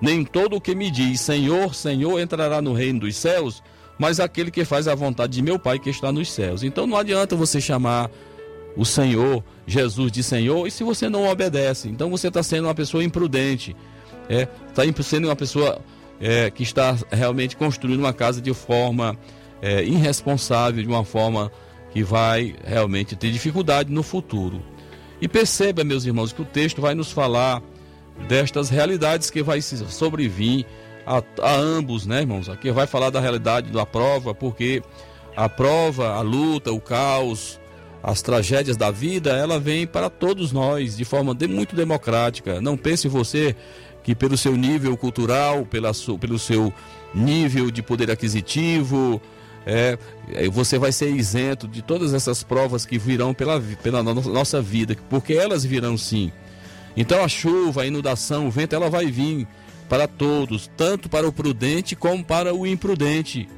[0.00, 3.62] nem todo o que me diz Senhor, Senhor entrará no reino dos céus,
[3.98, 6.62] mas aquele que faz a vontade de meu Pai que está nos céus.
[6.64, 8.10] Então não adianta você chamar
[8.76, 12.74] o Senhor, Jesus de Senhor, e se você não obedece, então você está sendo uma
[12.74, 13.76] pessoa imprudente,
[14.28, 15.80] é, está sendo uma pessoa
[16.20, 19.16] é, que está realmente construindo uma casa de forma
[19.60, 21.52] é, irresponsável, de uma forma
[21.92, 24.62] que vai realmente ter dificuldade no futuro.
[25.20, 27.62] E perceba, meus irmãos, que o texto vai nos falar
[28.28, 30.66] destas realidades que vai sobrevir
[31.06, 32.48] a, a ambos, né, irmãos?
[32.48, 34.82] Aqui vai falar da realidade da prova, porque
[35.36, 37.60] a prova, a luta, o caos,
[38.02, 42.60] as tragédias da vida, ela vem para todos nós de forma de, muito democrática.
[42.60, 43.54] Não pense você
[44.02, 46.72] que pelo seu nível cultural, pela pelo seu
[47.14, 49.22] nível de poder aquisitivo,
[49.66, 49.98] é,
[50.50, 55.34] você vai ser isento de todas essas provas que virão pela, pela nossa vida, porque
[55.34, 56.32] elas virão sim.
[56.96, 59.46] Então a chuva, a inundação, o vento, ela vai vir
[59.88, 63.48] para todos, tanto para o prudente como para o imprudente.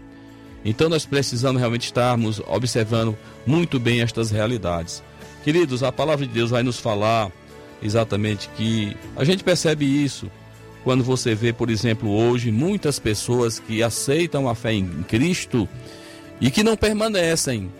[0.64, 5.02] Então nós precisamos realmente estarmos observando muito bem estas realidades.
[5.42, 7.30] Queridos, a palavra de Deus vai nos falar
[7.82, 10.30] exatamente que a gente percebe isso
[10.84, 15.66] quando você vê, por exemplo, hoje muitas pessoas que aceitam a fé em Cristo
[16.40, 17.72] e que não permanecem.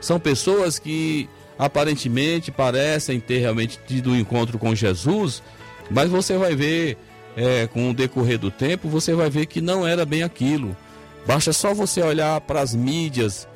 [0.00, 5.42] São pessoas que aparentemente parecem ter realmente tido um encontro com Jesus,
[5.90, 6.98] mas você vai ver,
[7.36, 10.76] é, com o decorrer do tempo, você vai ver que não era bem aquilo.
[11.26, 13.47] Basta só você olhar para as mídias,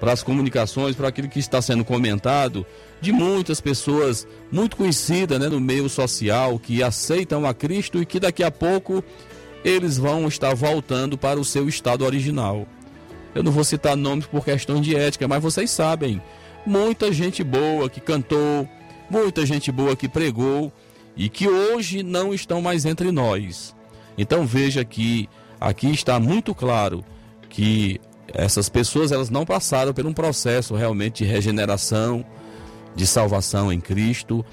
[0.00, 2.64] para as comunicações, para aquilo que está sendo comentado,
[3.00, 8.20] de muitas pessoas muito conhecidas né, no meio social que aceitam a Cristo e que
[8.20, 9.02] daqui a pouco
[9.64, 12.66] eles vão estar voltando para o seu estado original.
[13.34, 16.20] Eu não vou citar nomes por questão de ética, mas vocês sabem
[16.64, 18.68] muita gente boa que cantou,
[19.10, 20.72] muita gente boa que pregou
[21.16, 23.74] e que hoje não estão mais entre nós.
[24.16, 25.28] Então veja que
[25.60, 27.04] aqui está muito claro
[27.48, 28.00] que
[28.34, 32.24] essas pessoas elas não passaram por um processo realmente de regeneração,
[32.94, 34.44] de salvação em Cristo.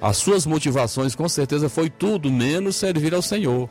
[0.00, 3.68] As suas motivações com certeza foi tudo menos servir ao Senhor,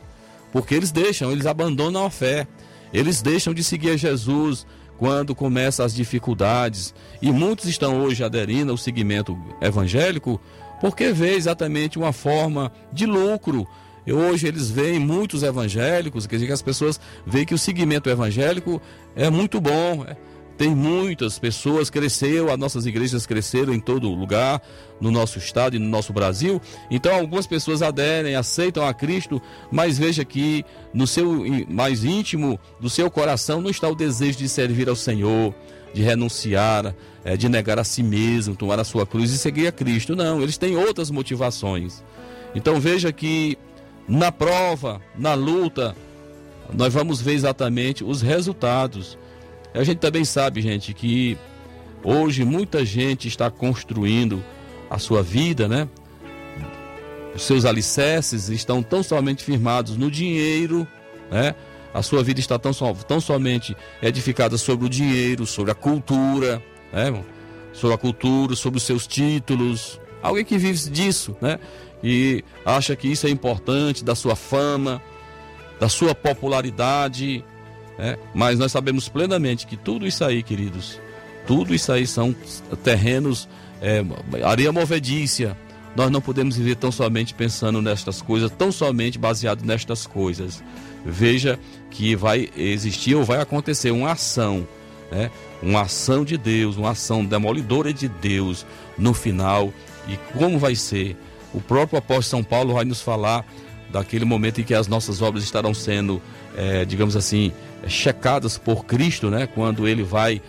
[0.52, 2.46] porque eles deixam, eles abandonam a fé,
[2.92, 4.66] eles deixam de seguir a Jesus,
[4.98, 10.40] quando começam as dificuldades, e muitos estão hoje aderindo ao segmento evangélico,
[10.80, 13.66] porque vê exatamente uma forma de lucro
[14.12, 18.80] Hoje eles veem muitos evangélicos, quer dizer que as pessoas veem que o segmento evangélico
[19.16, 20.04] é muito bom.
[20.06, 20.16] É,
[20.56, 24.62] tem muitas pessoas, cresceu, as nossas igrejas cresceram em todo lugar,
[25.00, 26.60] no nosso estado e no nosso Brasil.
[26.90, 32.88] Então algumas pessoas aderem, aceitam a Cristo, mas veja que no seu mais íntimo do
[32.88, 35.52] seu coração não está o desejo de servir ao Senhor,
[35.92, 36.94] de renunciar,
[37.24, 40.14] é, de negar a si mesmo, tomar a sua cruz e seguir a Cristo.
[40.14, 42.02] Não, eles têm outras motivações.
[42.54, 43.58] Então veja que
[44.08, 45.96] na prova, na luta,
[46.72, 49.18] nós vamos ver exatamente os resultados.
[49.74, 51.36] A gente também sabe, gente, que
[52.02, 54.42] hoje muita gente está construindo
[54.88, 55.88] a sua vida, né?
[57.34, 60.86] Os seus alicerces estão tão somente firmados no dinheiro,
[61.30, 61.54] né?
[61.92, 62.72] A sua vida está tão,
[63.06, 67.24] tão somente edificada sobre o dinheiro, sobre a cultura, né?
[67.72, 70.00] Sobre a cultura, sobre os seus títulos.
[70.22, 71.58] Alguém que vive disso, né?
[72.04, 75.02] E acha que isso é importante, da sua fama,
[75.80, 77.42] da sua popularidade,
[77.98, 78.18] né?
[78.34, 81.00] Mas nós sabemos plenamente que tudo isso aí, queridos,
[81.46, 82.34] tudo isso aí são
[82.82, 83.48] terrenos,
[83.80, 84.04] é,
[84.44, 85.56] areia movediça.
[85.96, 90.62] Nós não podemos viver tão somente pensando nestas coisas, tão somente baseado nestas coisas.
[91.06, 91.58] Veja
[91.90, 94.66] que vai existir ou vai acontecer uma ação,
[95.10, 95.30] né?
[95.62, 98.66] uma ação de Deus, uma ação demolidora de Deus
[98.98, 99.72] no final.
[100.08, 101.16] E como vai ser?
[101.54, 103.44] O próprio apóstolo São Paulo vai nos falar
[103.90, 106.20] daquele momento em que as nossas obras estarão sendo,
[106.56, 107.52] é, digamos assim,
[107.86, 109.46] checadas por Cristo, né?
[109.46, 110.42] Quando ele vai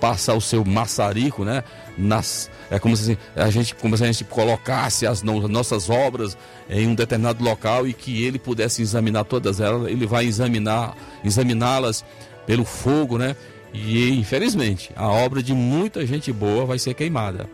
[0.00, 1.64] passar o seu maçarico, né?
[1.96, 6.36] Nas, é como se a gente, como se a gente colocasse as nossas obras
[6.68, 9.90] em um determinado local e que ele pudesse examinar todas elas.
[9.90, 10.94] Ele vai examinar,
[11.24, 12.04] examiná-las
[12.46, 13.34] pelo fogo, né?
[13.72, 17.48] E infelizmente a obra de muita gente boa vai ser queimada,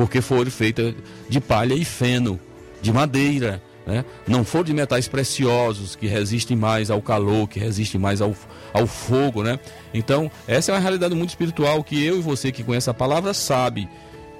[0.00, 0.94] porque foi feita
[1.28, 2.40] de palha e feno,
[2.80, 4.02] de madeira, né?
[4.26, 8.34] Não for de metais preciosos que resistem mais ao calor, que resistem mais ao,
[8.72, 9.60] ao fogo, né?
[9.92, 13.34] Então, essa é uma realidade muito espiritual que eu e você que conhece a palavra
[13.34, 13.86] sabe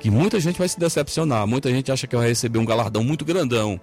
[0.01, 3.23] que muita gente vai se decepcionar, muita gente acha que vai receber um galardão muito
[3.23, 3.79] grandão,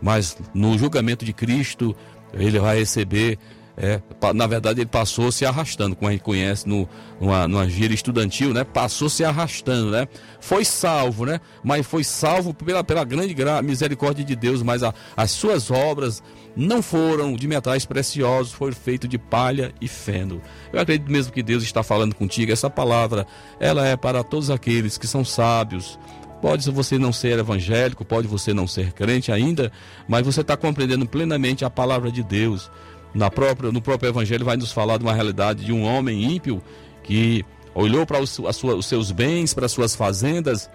[0.00, 1.96] mas no julgamento de Cristo
[2.32, 3.40] ele vai receber
[3.80, 4.02] é,
[4.34, 6.88] na verdade, ele passou se arrastando, como a gente conhece no,
[7.20, 8.64] numa, numa estudantil, né?
[8.64, 10.08] Passou se arrastando, né?
[10.40, 11.40] Foi salvo, né?
[11.62, 16.20] Mas foi salvo pela, pela grande misericórdia de Deus, mas a, as suas obras
[16.56, 20.42] não foram de metais preciosos, foram feitos de palha e feno.
[20.72, 22.50] Eu acredito mesmo que Deus está falando contigo.
[22.50, 23.28] Essa palavra,
[23.60, 25.96] ela é para todos aqueles que são sábios,
[26.40, 29.72] Pode você não ser evangélico, pode você não ser crente ainda,
[30.06, 32.70] mas você está compreendendo plenamente a palavra de Deus
[33.14, 36.62] na própria, no próprio Evangelho vai nos falar de uma realidade de um homem ímpio
[37.02, 37.44] que
[37.74, 40.68] olhou para os, sua, os seus bens, para as suas fazendas,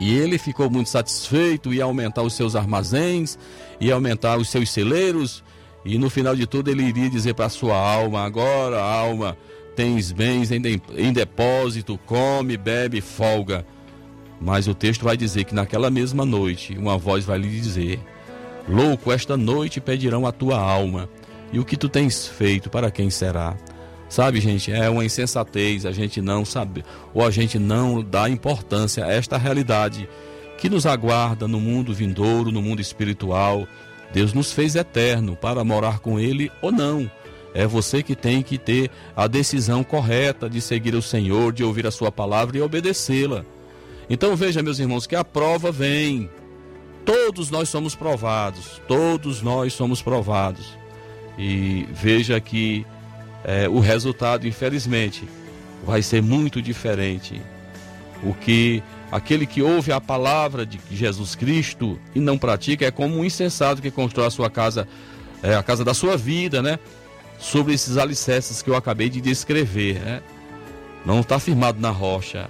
[0.00, 3.38] e ele ficou muito satisfeito, ia aumentar os seus armazéns,
[3.80, 5.44] ia aumentar os seus celeiros,
[5.84, 9.36] e no final de tudo ele iria dizer para a sua alma: agora, alma,
[9.76, 13.64] tens bens em depósito, come, bebe, folga.
[14.40, 18.00] Mas o texto vai dizer que naquela mesma noite, uma voz vai lhe dizer:
[18.68, 21.08] Louco, esta noite pedirão a tua alma.
[21.52, 23.54] E o que tu tens feito, para quem será?
[24.08, 29.04] Sabe, gente, é uma insensatez a gente não saber, ou a gente não dá importância
[29.04, 30.08] a esta realidade
[30.58, 33.66] que nos aguarda no mundo vindouro, no mundo espiritual.
[34.12, 37.10] Deus nos fez eterno para morar com Ele ou não.
[37.54, 41.86] É você que tem que ter a decisão correta de seguir o Senhor, de ouvir
[41.86, 43.44] a Sua palavra e obedecê-la.
[44.08, 46.30] Então veja, meus irmãos, que a prova vem.
[47.04, 50.81] Todos nós somos provados, todos nós somos provados
[51.38, 52.86] e veja que
[53.44, 55.28] é, o resultado, infelizmente,
[55.84, 57.40] vai ser muito diferente.
[58.22, 63.18] O que aquele que ouve a palavra de Jesus Cristo e não pratica é como
[63.18, 64.86] um insensato que constrói a sua casa,
[65.42, 66.78] é, a casa da sua vida, né?
[67.38, 70.22] Sobre esses alicerces que eu acabei de descrever, né?
[71.04, 72.48] Não está firmado na rocha,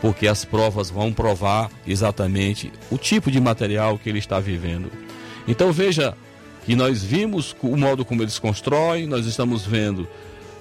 [0.00, 4.90] porque as provas vão provar exatamente o tipo de material que ele está vivendo.
[5.46, 6.16] Então veja
[6.66, 10.08] que nós vimos o modo como eles constroem, nós estamos vendo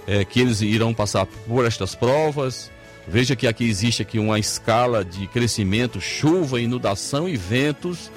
[0.06, 2.70] é, que eles irão passar por estas provas.
[3.08, 8.12] Veja que aqui existe aqui uma escala de crescimento, chuva, inundação e ventos,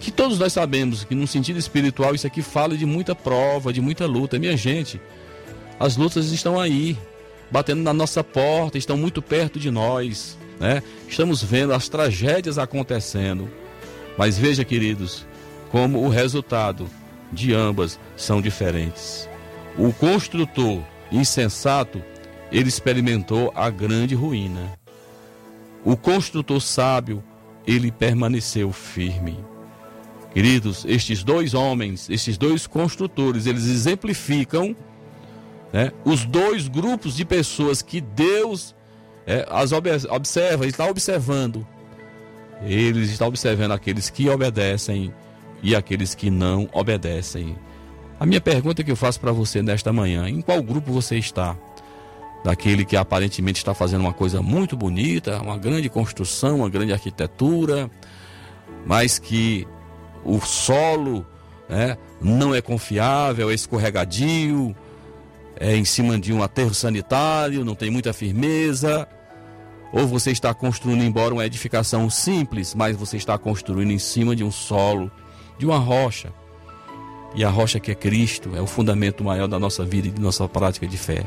[0.00, 3.80] que todos nós sabemos que no sentido espiritual isso aqui fala de muita prova, de
[3.82, 4.38] muita luta.
[4.38, 4.98] Minha gente,
[5.78, 6.96] as lutas estão aí,
[7.50, 10.82] batendo na nossa porta, estão muito perto de nós, né?
[11.06, 13.50] Estamos vendo as tragédias acontecendo.
[14.16, 15.26] Mas veja, queridos,
[15.70, 16.88] como o resultado
[17.32, 19.28] de ambas são diferentes.
[19.76, 22.02] O construtor insensato,
[22.50, 24.72] ele experimentou a grande ruína.
[25.84, 27.22] O construtor sábio,
[27.66, 29.38] ele permaneceu firme.
[30.32, 34.76] Queridos, estes dois homens, estes dois construtores, eles exemplificam
[35.72, 38.74] né, os dois grupos de pessoas que Deus
[39.26, 41.66] é, as observa, está observando.
[42.62, 45.12] Eles estão observando aqueles que obedecem
[45.62, 47.56] e aqueles que não obedecem.
[48.18, 51.56] A minha pergunta que eu faço para você nesta manhã: em qual grupo você está?
[52.44, 57.90] Daquele que aparentemente está fazendo uma coisa muito bonita, uma grande construção, uma grande arquitetura,
[58.86, 59.66] mas que
[60.24, 61.26] o solo
[61.68, 64.74] né, não é confiável, é escorregadio,
[65.58, 69.06] é em cima de um aterro sanitário, não tem muita firmeza.
[69.92, 74.44] Ou você está construindo, embora uma edificação simples, mas você está construindo em cima de
[74.44, 75.10] um solo,
[75.58, 76.32] de uma rocha.
[77.34, 80.20] E a rocha que é Cristo é o fundamento maior da nossa vida e de
[80.20, 81.24] nossa prática de fé.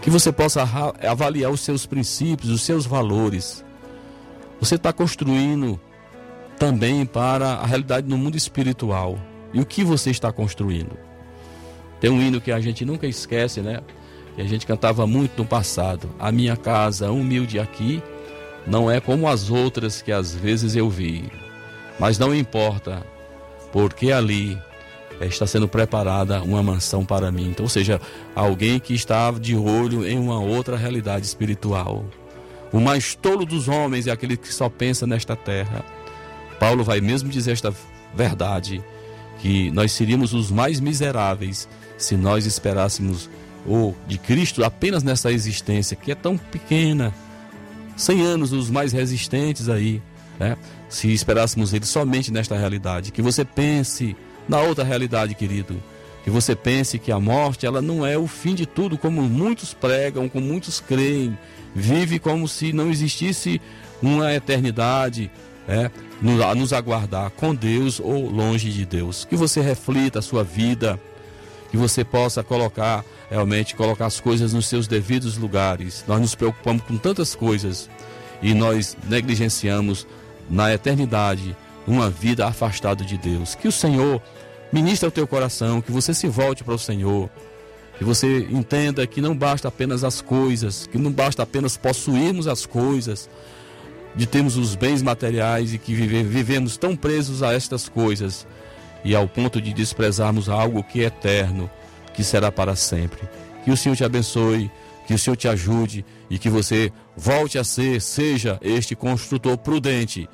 [0.00, 0.62] Que você possa
[1.02, 3.64] avaliar os seus princípios, os seus valores.
[4.60, 5.80] Você está construindo
[6.58, 9.18] também para a realidade no mundo espiritual.
[9.52, 10.96] E o que você está construindo?
[12.00, 13.80] Tem um hino que a gente nunca esquece, né?
[14.36, 16.08] Que a gente cantava muito no passado.
[16.18, 18.02] A minha casa humilde aqui
[18.66, 21.30] não é como as outras que às vezes eu vi.
[21.98, 23.04] Mas não importa,
[23.72, 24.58] porque ali
[25.20, 27.50] está sendo preparada uma mansão para mim.
[27.50, 28.00] Então, ou seja,
[28.34, 32.04] alguém que está de olho em uma outra realidade espiritual.
[32.72, 35.84] O mais tolo dos homens é aquele que só pensa nesta terra
[36.60, 37.74] Paulo vai mesmo dizer esta
[38.14, 38.84] verdade,
[39.40, 41.66] que nós seríamos os mais miseráveis
[41.96, 43.30] se nós esperássemos
[43.66, 47.14] o de Cristo apenas nessa existência que é tão pequena.
[47.96, 50.02] 100 anos os mais resistentes aí,
[50.40, 50.56] né?
[50.88, 54.16] Se esperássemos ele somente nesta realidade, que você pense
[54.48, 55.80] na outra realidade, querido.
[56.24, 59.72] Que você pense que a morte ela não é o fim de tudo, como muitos
[59.72, 61.38] pregam, como muitos creem.
[61.74, 63.60] Vive como se não existisse
[64.02, 65.30] uma eternidade,
[65.68, 69.24] é, nos aguardar com Deus ou longe de Deus.
[69.24, 71.00] Que você reflita a sua vida,
[71.70, 76.04] que você possa colocar, realmente, colocar as coisas nos seus devidos lugares.
[76.08, 77.88] Nós nos preocupamos com tantas coisas
[78.42, 80.06] e nós negligenciamos
[80.50, 83.54] na eternidade uma vida afastada de Deus.
[83.54, 84.20] Que o Senhor
[84.72, 87.30] ministre ao teu coração, que você se volte para o Senhor.
[87.98, 92.64] Que você entenda que não basta apenas as coisas, que não basta apenas possuirmos as
[92.64, 93.28] coisas,
[94.14, 98.46] de termos os bens materiais e que vive, vivemos tão presos a estas coisas
[99.04, 101.70] e ao ponto de desprezarmos algo que é eterno,
[102.14, 103.20] que será para sempre.
[103.64, 104.70] Que o Senhor te abençoe,
[105.10, 110.28] que o Senhor te ajude e que você volte a ser, seja este construtor prudente,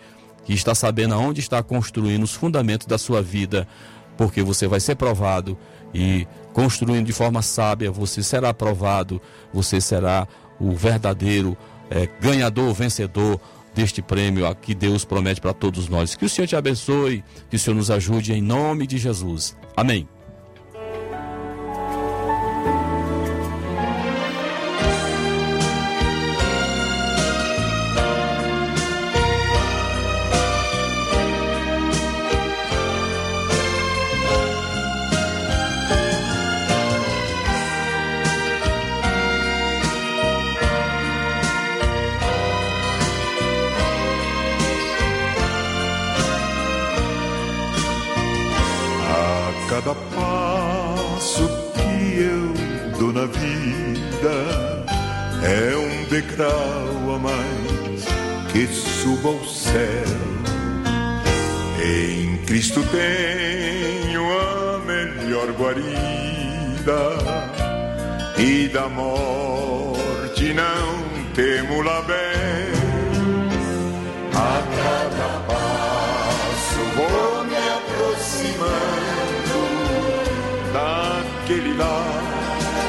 [0.44, 3.66] que está sabendo aonde está construindo os fundamentos da sua vida,
[4.18, 5.56] porque você vai ser provado
[5.94, 9.18] e construindo de forma sábia, você será provado,
[9.50, 10.28] você será
[10.60, 11.56] o verdadeiro
[11.88, 13.40] é, ganhador, vencedor
[13.74, 16.14] deste prêmio que Deus promete para todos nós.
[16.14, 19.56] Que o Senhor te abençoe, que o Senhor nos ajude em nome de Jesus.
[19.74, 20.06] Amém.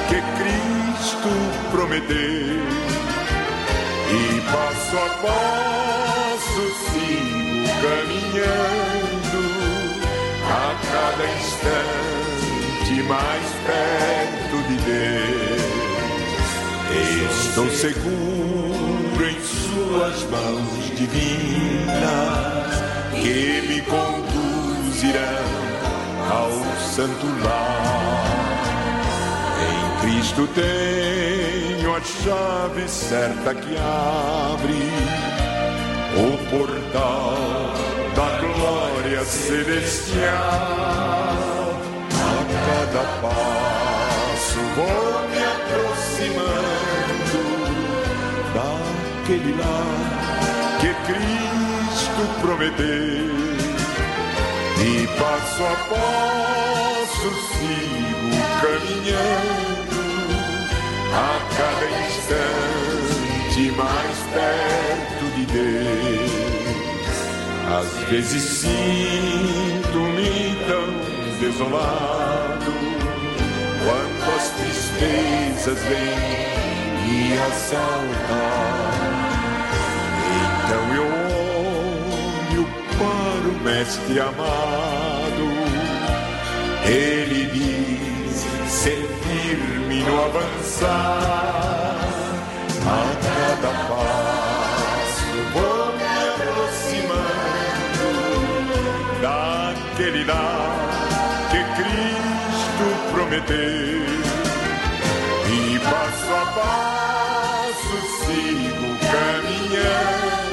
[0.10, 1.32] que Cristo
[1.72, 2.68] prometeu.
[4.10, 9.42] E passo a passo sigo caminhando,
[10.46, 15.28] a cada instante mais perto de Deus.
[17.50, 22.28] Estou seguro em Suas mãos divinas
[23.14, 25.48] que me conduzirão
[26.30, 28.37] ao santo lar
[30.20, 34.92] isto tenho a chave certa que abre
[36.16, 37.74] o portal
[38.16, 40.34] da glória celestial.
[42.14, 47.42] A cada passo vou me aproximando
[48.54, 53.38] daquele lar que Cristo prometeu.
[54.80, 59.87] E passo a passo sigo caminhando
[61.14, 66.48] a cada instante mais perto de Deus.
[67.70, 70.34] Às vezes sinto-me
[70.68, 70.88] tão
[71.40, 72.74] desolado,
[73.84, 76.58] quando as tristezas vêm
[77.06, 78.98] me assaltar.
[80.64, 81.08] Então eu
[82.56, 82.66] olho
[82.98, 85.46] para o Mestre amado.
[86.86, 88.07] Ele diz:
[88.78, 91.98] ser firme no avançar.
[92.86, 97.26] A cada passo vou me aproximando
[99.22, 100.78] daquele lar
[101.52, 104.06] que Cristo prometeu.
[105.50, 110.47] E passo a passo sigo caminhando,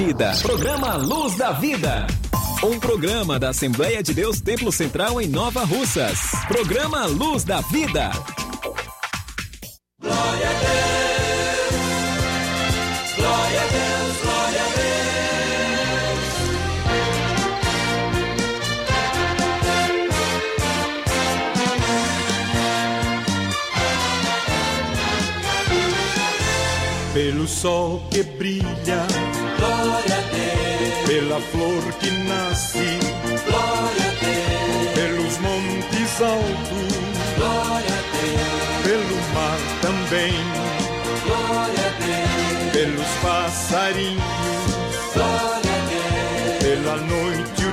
[0.00, 0.32] Vida.
[0.40, 2.06] Programa Luz da Vida.
[2.64, 6.18] Um programa da Assembleia de Deus Templo Central em Nova Russas.
[6.48, 8.10] Programa Luz da Vida.
[27.12, 29.06] Pelo sol que brilha,
[30.00, 31.06] glória a Deus.
[31.06, 32.98] Pela flor que nasce,
[33.46, 34.90] glória a Deus.
[34.94, 36.94] Pelos montes altos,
[37.36, 38.60] glória a Deus.
[38.84, 40.34] Pelo mar também,
[41.24, 42.72] glória a Deus.
[42.72, 44.22] Pelos passarinhos,
[45.14, 46.58] glória a Deus.
[46.60, 47.72] Pela noite e o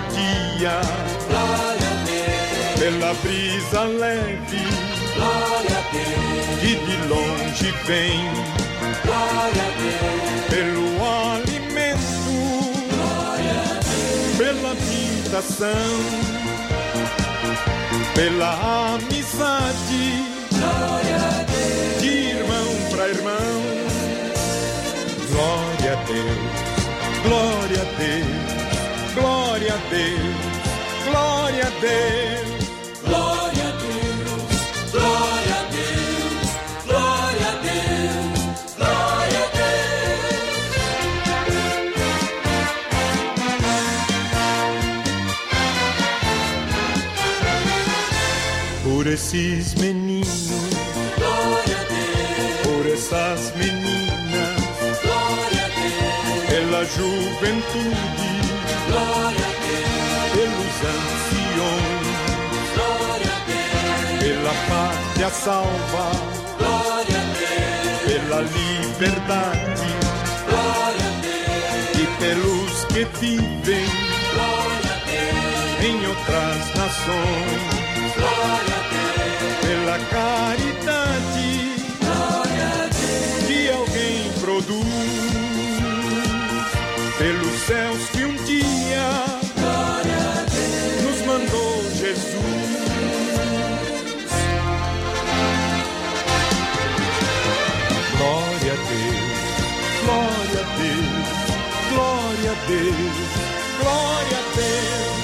[0.57, 0.82] dia,
[1.30, 2.80] glória a Deus.
[2.80, 4.63] Pela brisa leve,
[5.15, 6.59] glória a Deus.
[6.59, 8.57] Que de longe vem
[9.03, 10.45] glória a Deus.
[10.49, 11.36] Pelo alimento,
[15.28, 15.69] habitação,
[18.15, 20.25] pela amizade.
[21.99, 23.61] De irmão para irmão,
[25.32, 26.38] glória a Deus,
[27.23, 30.36] glória a Deus, glória a Deus,
[31.05, 32.26] glória a Deus.
[49.18, 50.51] Esses meninos,
[51.18, 52.53] glória a Deus.
[52.63, 54.61] Por essas meninas,
[55.01, 56.45] glória a Deus.
[56.47, 58.32] Pela juventude,
[58.88, 60.30] glória a Deus.
[60.36, 62.07] Pelos anciões,
[62.76, 64.22] glória a Deus.
[64.22, 66.07] Pela pátria salva,
[66.59, 67.99] glória a Deus.
[68.05, 69.89] Pela liberdade,
[70.47, 71.89] glória a Deus.
[71.95, 73.88] E pelos que vivem,
[74.36, 75.86] glória a Deus.
[75.89, 77.78] Em outras nações,
[78.15, 78.86] glória a Deus.
[84.58, 84.88] Produz
[87.20, 89.08] pelos céus que um dia.
[91.03, 92.38] Nos mandou Jesus.
[98.18, 99.38] Glória a Deus,
[100.03, 101.28] glória a Deus,
[101.91, 103.18] glória a Deus,
[103.80, 105.16] glória a Deus,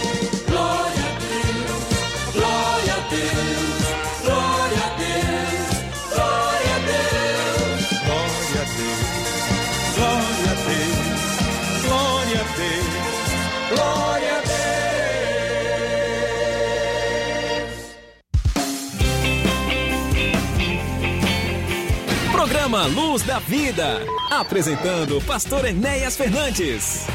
[22.86, 24.02] Luz da Vida.
[24.30, 27.08] Apresentando Pastor Enéas Fernandes.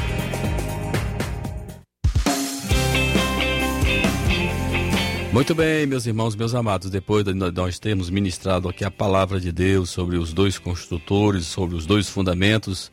[5.31, 9.51] Muito bem, meus irmãos, meus amados, depois de nós termos ministrado aqui a palavra de
[9.51, 12.91] Deus sobre os dois construtores, sobre os dois fundamentos,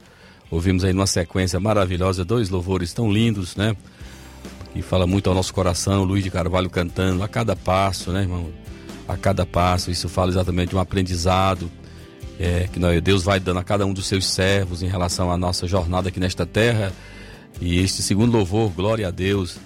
[0.50, 3.74] ouvimos aí numa sequência maravilhosa dois louvores tão lindos, né?
[4.74, 8.52] Que fala muito ao nosso coração, Luiz de Carvalho cantando a cada passo, né, irmão?
[9.08, 11.70] A cada passo, isso fala exatamente de um aprendizado
[12.38, 15.36] é, que nós, Deus vai dando a cada um dos seus servos em relação à
[15.36, 16.92] nossa jornada aqui nesta terra.
[17.60, 19.58] E este segundo louvor, glória a Deus,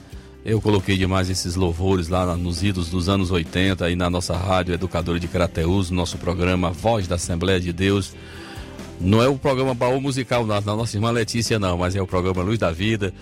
[0.45, 4.73] eu coloquei demais esses louvores lá nos idos dos anos 80 aí na nossa rádio
[4.73, 8.15] Educadora de Crateus, no nosso programa Voz da Assembleia de Deus.
[9.01, 12.43] Não é o programa Baú Musical da nossa irmã Letícia, não, mas é o programa
[12.43, 13.13] Luz da Vida,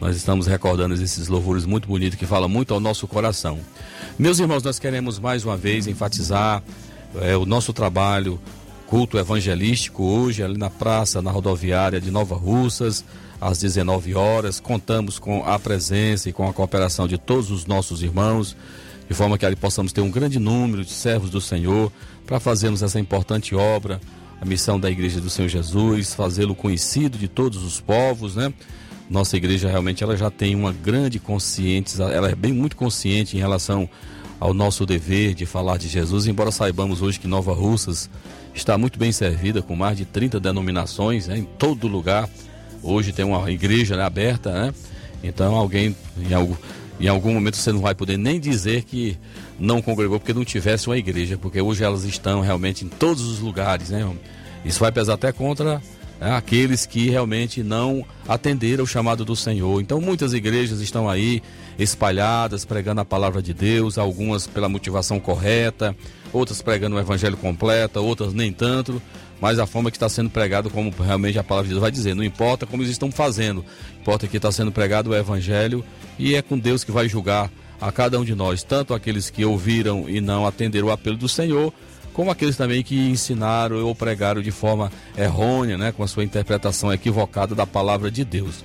[0.00, 3.58] Nós estamos recordando esses louvores muito bonitos que falam muito ao nosso coração.
[4.18, 6.62] Meus irmãos, nós queremos mais uma vez enfatizar
[7.20, 8.40] é, o nosso trabalho
[8.94, 13.04] culto evangelístico hoje ali na praça, na rodoviária de Nova Russas,
[13.40, 14.60] às 19 horas.
[14.60, 18.56] Contamos com a presença e com a cooperação de todos os nossos irmãos,
[19.08, 21.90] de forma que ali possamos ter um grande número de servos do Senhor
[22.24, 24.00] para fazermos essa importante obra,
[24.40, 28.54] a missão da Igreja do Senhor Jesus, fazê-lo conhecido de todos os povos, né?
[29.10, 33.40] Nossa igreja realmente ela já tem uma grande consciência, ela é bem muito consciente em
[33.40, 33.88] relação
[34.38, 38.08] ao nosso dever de falar de Jesus, embora saibamos hoje que Nova Russas
[38.54, 42.28] está muito bem servida com mais de 30 denominações né, em todo lugar.
[42.82, 44.74] Hoje tem uma igreja né, aberta, né?
[45.22, 46.54] Então alguém em algum,
[47.00, 49.18] em algum momento você não vai poder nem dizer que
[49.58, 53.40] não congregou porque não tivesse uma igreja, porque hoje elas estão realmente em todos os
[53.40, 54.08] lugares, né?
[54.64, 55.82] Isso vai pesar até contra
[56.20, 59.80] né, aqueles que realmente não atenderam o chamado do Senhor.
[59.80, 61.42] Então muitas igrejas estão aí
[61.78, 65.96] espalhadas, pregando a palavra de Deus, algumas pela motivação correta,
[66.32, 69.00] outras pregando o evangelho completo, outras nem tanto,
[69.40, 72.14] mas a forma que está sendo pregado, como realmente a palavra de Deus vai dizer,
[72.14, 73.64] não importa como eles estão fazendo,
[74.00, 75.84] importa que está sendo pregado o evangelho
[76.18, 77.50] e é com Deus que vai julgar
[77.80, 81.28] a cada um de nós, tanto aqueles que ouviram e não atenderam o apelo do
[81.28, 81.72] Senhor,
[82.14, 86.92] como aqueles também que ensinaram ou pregaram de forma errônea, né, com a sua interpretação
[86.92, 88.64] equivocada da palavra de Deus.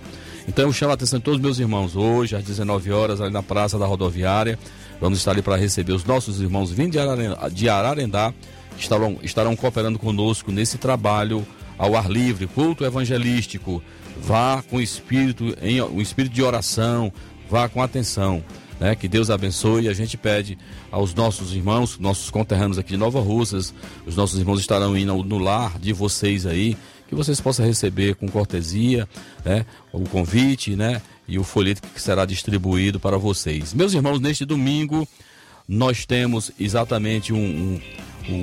[0.50, 3.32] Então eu chamo a atenção de todos os meus irmãos hoje, às 19 horas, ali
[3.32, 4.58] na Praça da Rodoviária.
[5.00, 8.34] Vamos estar ali para receber os nossos irmãos Ararendá, de Ararendá
[8.76, 11.45] que estarão, estarão cooperando conosco nesse trabalho
[11.78, 13.80] ao ar livre, culto evangelístico.
[14.24, 17.14] Vá com espírito, em um espírito de oração,
[17.47, 18.43] vá com atenção.
[18.80, 18.95] Né?
[18.95, 19.88] Que Deus abençoe.
[19.88, 20.58] A gente pede
[20.89, 23.72] aos nossos irmãos, nossos conterrâneos aqui de Nova Russas,
[24.04, 26.76] os nossos irmãos estarão indo no lar de vocês aí,
[27.10, 29.10] que vocês possam receber com cortesia,
[29.43, 29.66] né?
[29.91, 31.01] O convite, né?
[31.28, 33.74] E o folheto que será distribuído para vocês.
[33.74, 35.07] Meus irmãos, neste domingo
[35.68, 37.82] nós temos exatamente um, um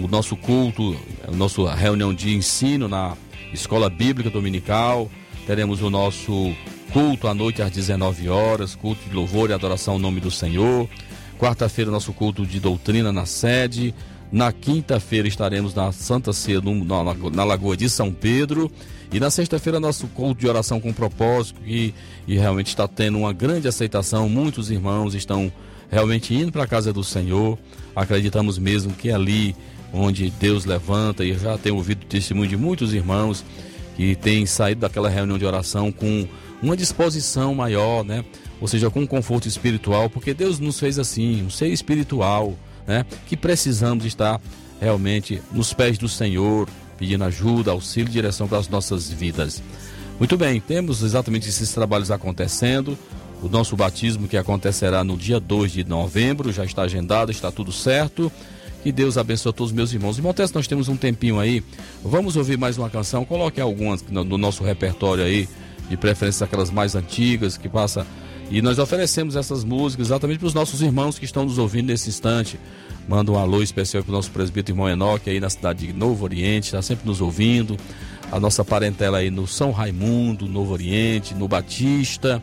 [0.05, 0.97] o nosso culto,
[1.27, 3.17] a nossa reunião de ensino na
[3.53, 5.09] Escola Bíblica Dominical.
[5.47, 6.53] Teremos o nosso
[6.93, 10.89] culto à noite às 19 horas, culto de louvor e adoração ao nome do Senhor.
[11.39, 13.95] Quarta-feira, nosso culto de doutrina na sede.
[14.31, 16.61] Na quinta-feira estaremos na Santa Ceia,
[17.33, 18.71] na, Lagoa de São Pedro.
[19.13, 21.95] E na sexta-feira, nosso culto de oração com propósito, que
[22.27, 24.29] e realmente está tendo uma grande aceitação.
[24.29, 25.53] Muitos irmãos estão
[25.89, 27.57] realmente indo para a casa do Senhor.
[27.95, 29.55] Acreditamos mesmo que é ali
[29.93, 33.45] onde Deus levanta, e já tenho ouvido testemunho de muitos irmãos
[33.97, 36.27] que têm saído daquela reunião de oração com
[36.63, 38.25] uma disposição maior, né?
[38.61, 42.55] Ou seja, com um conforto espiritual, porque Deus nos fez assim, um ser espiritual,
[42.87, 43.05] né?
[43.27, 44.41] Que precisamos estar
[44.81, 46.69] realmente nos pés do Senhor,
[46.99, 49.63] pedindo ajuda, auxílio e direção para as nossas vidas.
[50.19, 52.97] Muito bem, temos exatamente esses trabalhos acontecendo.
[53.43, 57.71] O nosso batismo que acontecerá no dia 2 de novembro, já está agendado, está tudo
[57.71, 58.33] certo.
[58.83, 60.17] Que Deus abençoe todos os meus irmãos.
[60.17, 61.63] Irmão Tess, nós temos um tempinho aí.
[62.03, 63.25] Vamos ouvir mais uma canção.
[63.25, 65.49] Coloque algumas no nosso repertório aí
[65.89, 68.07] de preferência aquelas mais antigas, que passa.
[68.51, 72.09] E nós oferecemos essas músicas exatamente para os nossos irmãos que estão nos ouvindo nesse
[72.09, 72.59] instante.
[73.09, 76.25] Manda um alô especial para o nosso presbítero irmão Enoque aí na cidade de Novo
[76.25, 77.77] Oriente, está sempre nos ouvindo.
[78.31, 82.43] A nossa parentela aí no São Raimundo, Novo Oriente, no Batista.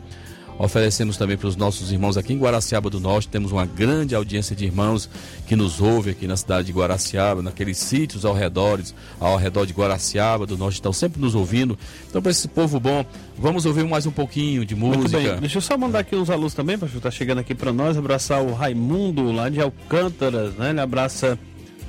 [0.58, 3.28] Oferecemos também para os nossos irmãos aqui em Guaraciaba do Norte.
[3.28, 5.10] Temos uma grande audiência de irmãos
[5.46, 8.80] que nos ouve aqui na cidade de Guaraciaba, naqueles sítios ao redor,
[9.18, 11.76] ao redor de Guaraciaba do Norte, estão sempre nos ouvindo.
[12.08, 13.04] Então, para esse povo bom,
[13.36, 15.18] vamos ouvir mais um pouquinho de música.
[15.18, 15.40] Bem.
[15.40, 18.40] Deixa eu só mandar aqui uns alunos também, para estar chegando aqui para nós, abraçar
[18.40, 20.70] o Raimundo lá de Alcântaras, né?
[20.70, 21.38] Ele abraça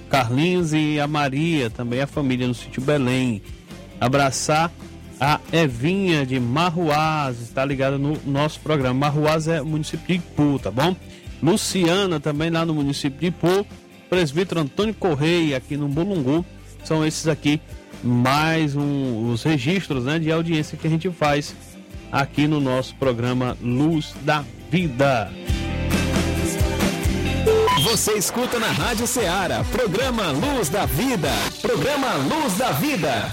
[0.10, 3.42] Carlinhos e a Maria, também a família no sítio Belém.
[4.00, 4.72] Abraçar
[5.20, 8.94] a Evinha de Marruaz está ligada no nosso programa.
[8.94, 10.96] Marruaz é município de Ipu, tá bom?
[11.42, 13.66] Luciana também lá no município de Ipu.
[14.10, 16.46] Presbítero Antônio Correia aqui no Bulungu.
[16.84, 17.60] São esses aqui
[18.04, 21.56] mais um, os registros né, de audiência que a gente faz
[22.12, 25.32] aqui no nosso programa Luz da Vida.
[27.84, 31.30] Você escuta na Rádio Ceará, programa Luz da Vida.
[31.62, 33.32] Programa Luz da Vida.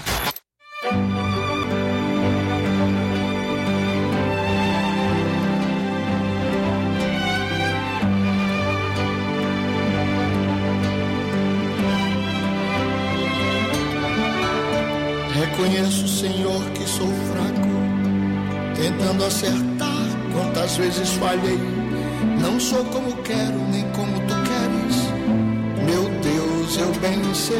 [15.62, 17.68] Reconheço, Senhor, que sou fraco,
[18.74, 21.60] tentando acertar quantas vezes falhei.
[22.40, 24.96] Não sou como quero, nem como tu queres.
[25.86, 27.56] Meu Deus, eu bem sei.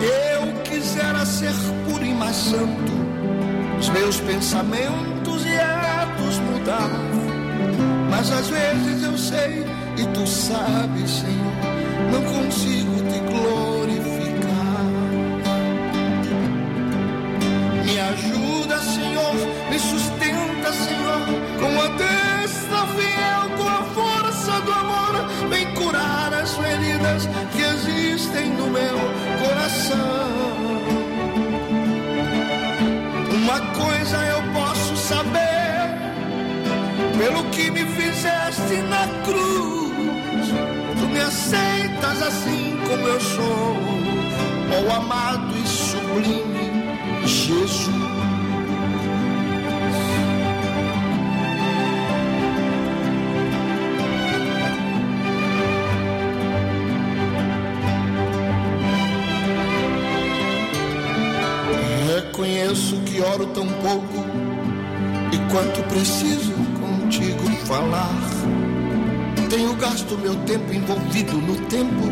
[0.00, 1.52] Eu quisera ser
[1.86, 2.92] puro e mais santo,
[3.78, 6.90] os meus pensamentos e atos mudar.
[8.08, 9.66] Mas às vezes eu sei
[9.98, 13.39] e tu sabes, Senhor, não consigo te glorificar.
[29.90, 30.30] Coração.
[33.32, 35.90] Uma coisa eu posso saber,
[37.18, 40.48] pelo que me fizeste na cruz,
[40.98, 43.76] tu me aceitas assim como eu sou,
[44.88, 47.99] ó amado e sublime Jesus.
[63.22, 64.24] Oro tão pouco
[65.30, 68.18] e quanto preciso contigo falar.
[69.50, 72.08] Tenho gasto meu tempo envolvido no tempo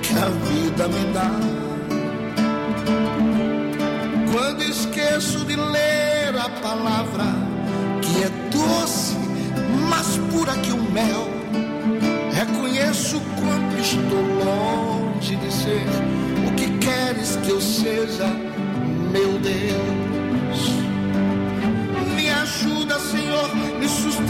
[0.00, 1.30] que a vida me dá.
[4.32, 7.24] Quando esqueço de ler a palavra
[8.00, 9.16] que é doce,
[9.90, 11.28] mais pura que o mel,
[12.32, 15.86] reconheço quanto estou longe de ser
[16.48, 18.26] o que queres que eu seja
[19.12, 20.09] meu Deus.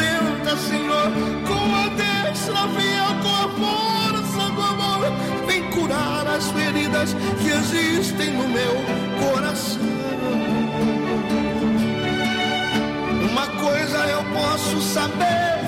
[0.01, 1.13] Sustenta, Senhor,
[1.47, 5.13] com a destra fiel, com a força do amor.
[5.47, 8.77] Vem curar as feridas que existem no meu
[9.21, 9.83] coração.
[13.31, 15.61] Uma coisa eu posso saber,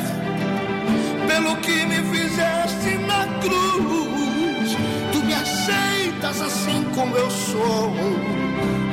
[1.27, 4.77] pelo que me fizeste na cruz,
[5.13, 7.93] tu me aceitas assim como eu sou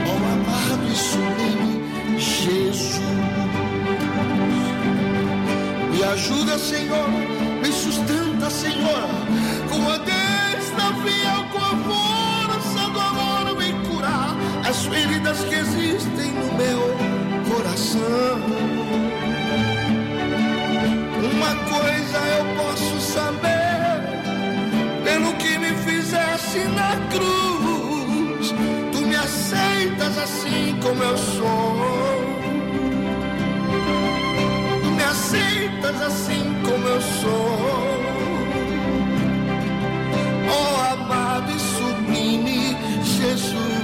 [0.06, 3.29] ó amado e sublime Jesus.
[6.10, 7.08] Me ajuda, Senhor,
[7.62, 9.08] me sustenta, Senhor,
[9.70, 14.36] com a destra fiel, com a força do amor, vem curar
[14.68, 16.98] as feridas que existem no meu
[17.48, 18.42] coração.
[21.32, 24.02] Uma coisa eu posso saber,
[25.04, 28.52] pelo que me fizeste na cruz
[28.92, 32.09] tu me aceitas assim como eu sou.
[36.02, 37.50] Assim como eu sou.
[40.52, 43.79] Oh amado e sublime Jesus.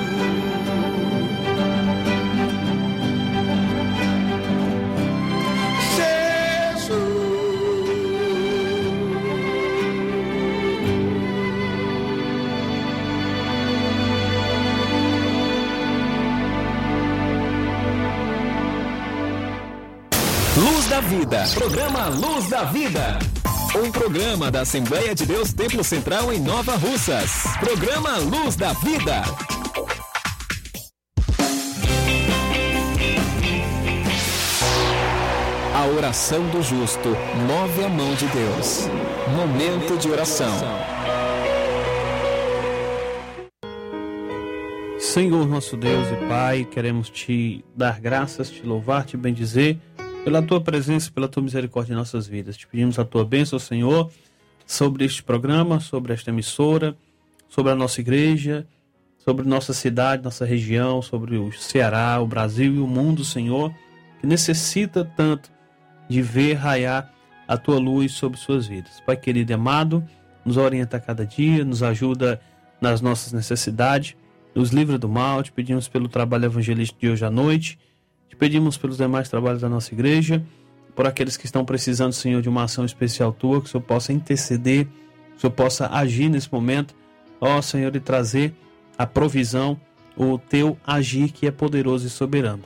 [21.10, 21.44] Vida.
[21.54, 23.20] Programa Luz da Vida.
[23.76, 27.44] Um programa da Assembleia de Deus Templo Central em Nova Russas.
[27.60, 29.22] Programa Luz da Vida.
[35.76, 38.90] A oração do justo move a mão de Deus.
[39.36, 40.58] Momento de oração.
[44.98, 49.78] Senhor nosso Deus e Pai, queremos te dar graças, te louvar, te bendizer
[50.26, 52.58] pela tua presença, pela tua misericórdia em nossas vidas.
[52.58, 54.12] Te pedimos a tua bênção, Senhor,
[54.66, 56.98] sobre este programa, sobre esta emissora,
[57.48, 58.66] sobre a nossa igreja,
[59.20, 63.72] sobre nossa cidade, nossa região, sobre o Ceará, o Brasil e o mundo, Senhor,
[64.20, 65.52] que necessita tanto
[66.10, 67.14] de ver raiar
[67.48, 69.00] a tua luz sobre suas vidas.
[69.06, 70.04] Pai querido e amado,
[70.44, 72.42] nos orienta a cada dia, nos ajuda
[72.82, 74.16] nas nossas necessidades,
[74.56, 75.44] nos livra do mal.
[75.44, 77.78] Te pedimos pelo trabalho evangelístico de hoje à noite,
[78.36, 80.46] te pedimos pelos demais trabalhos da nossa igreja,
[80.94, 84.12] por aqueles que estão precisando, Senhor, de uma ação especial tua, que o Senhor possa
[84.12, 86.94] interceder, que o Senhor possa agir nesse momento,
[87.40, 88.54] ó Senhor, e trazer
[88.98, 89.80] a provisão,
[90.18, 92.64] o teu agir que é poderoso e soberano.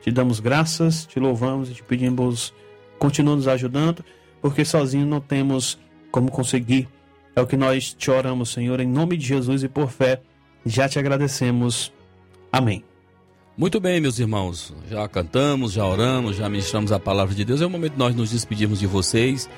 [0.00, 2.54] Te damos graças, te louvamos e te pedimos,
[2.98, 4.02] continua nos ajudando,
[4.40, 5.78] porque sozinho não temos
[6.10, 6.88] como conseguir.
[7.36, 10.22] É o que nós te oramos, Senhor, em nome de Jesus e por fé,
[10.64, 11.92] já te agradecemos.
[12.50, 12.89] Amém.
[13.60, 14.72] Muito bem, meus irmãos.
[14.90, 17.60] Já cantamos, já oramos, já ministramos a palavra de Deus.
[17.60, 19.50] É o momento de nós nos despedirmos de vocês.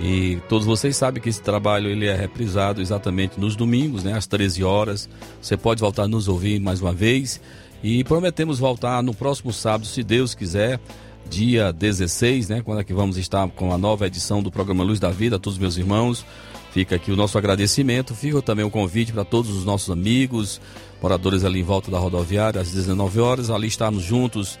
[0.00, 4.26] E todos vocês sabem que esse trabalho ele é reprisado exatamente nos domingos, né, às
[4.26, 5.06] 13 horas.
[5.38, 7.42] Você pode voltar a nos ouvir mais uma vez.
[7.82, 10.80] E prometemos voltar no próximo sábado, se Deus quiser,
[11.28, 14.98] dia 16, né, quando é que vamos estar com a nova edição do programa Luz
[14.98, 16.24] da Vida, a todos meus irmãos.
[16.72, 18.14] Fica aqui o nosso agradecimento.
[18.14, 20.58] Fica também o convite para todos os nossos amigos,
[21.02, 23.50] moradores ali em volta da rodoviária, às 19 horas.
[23.50, 24.58] Ali estarmos juntos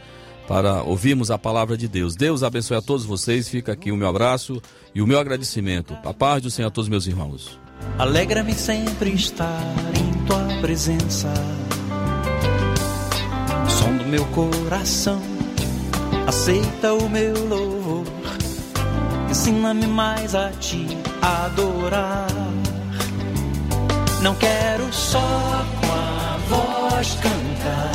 [0.48, 2.16] para ouvirmos a palavra de Deus.
[2.16, 3.48] Deus abençoe a todos vocês.
[3.48, 4.60] Fica aqui o meu abraço
[4.94, 5.96] e o meu agradecimento.
[6.04, 7.58] A paz do Senhor a todos meus irmãos.
[7.98, 9.62] Alegra-me sempre estar
[9.96, 11.32] em tua presença.
[13.68, 15.20] Som do meu coração,
[16.26, 18.04] aceita o meu louvor.
[19.30, 20.86] Ensina-me mais a te
[21.22, 22.28] adorar.
[24.20, 25.18] Não quero só
[25.80, 26.21] com a
[26.52, 27.92] voz cantar.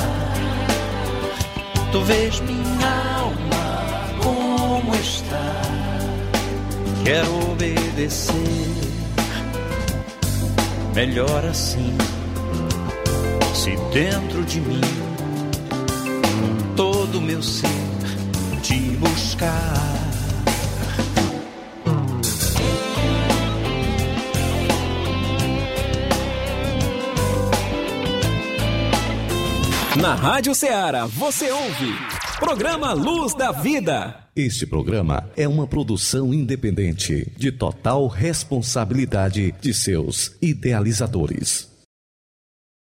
[1.92, 3.68] Tu vês minha alma
[4.24, 5.62] como está.
[7.04, 8.36] Quero obedecer.
[10.94, 11.96] Melhor assim,
[13.54, 14.82] se dentro de mim
[16.76, 17.70] todo meu ser
[18.64, 20.07] te buscar.
[30.02, 31.92] Na Rádio Ceará, você ouve.
[32.40, 34.16] Programa Luz da Vida.
[34.36, 41.68] Este programa é uma produção independente, de total responsabilidade de seus idealizadores.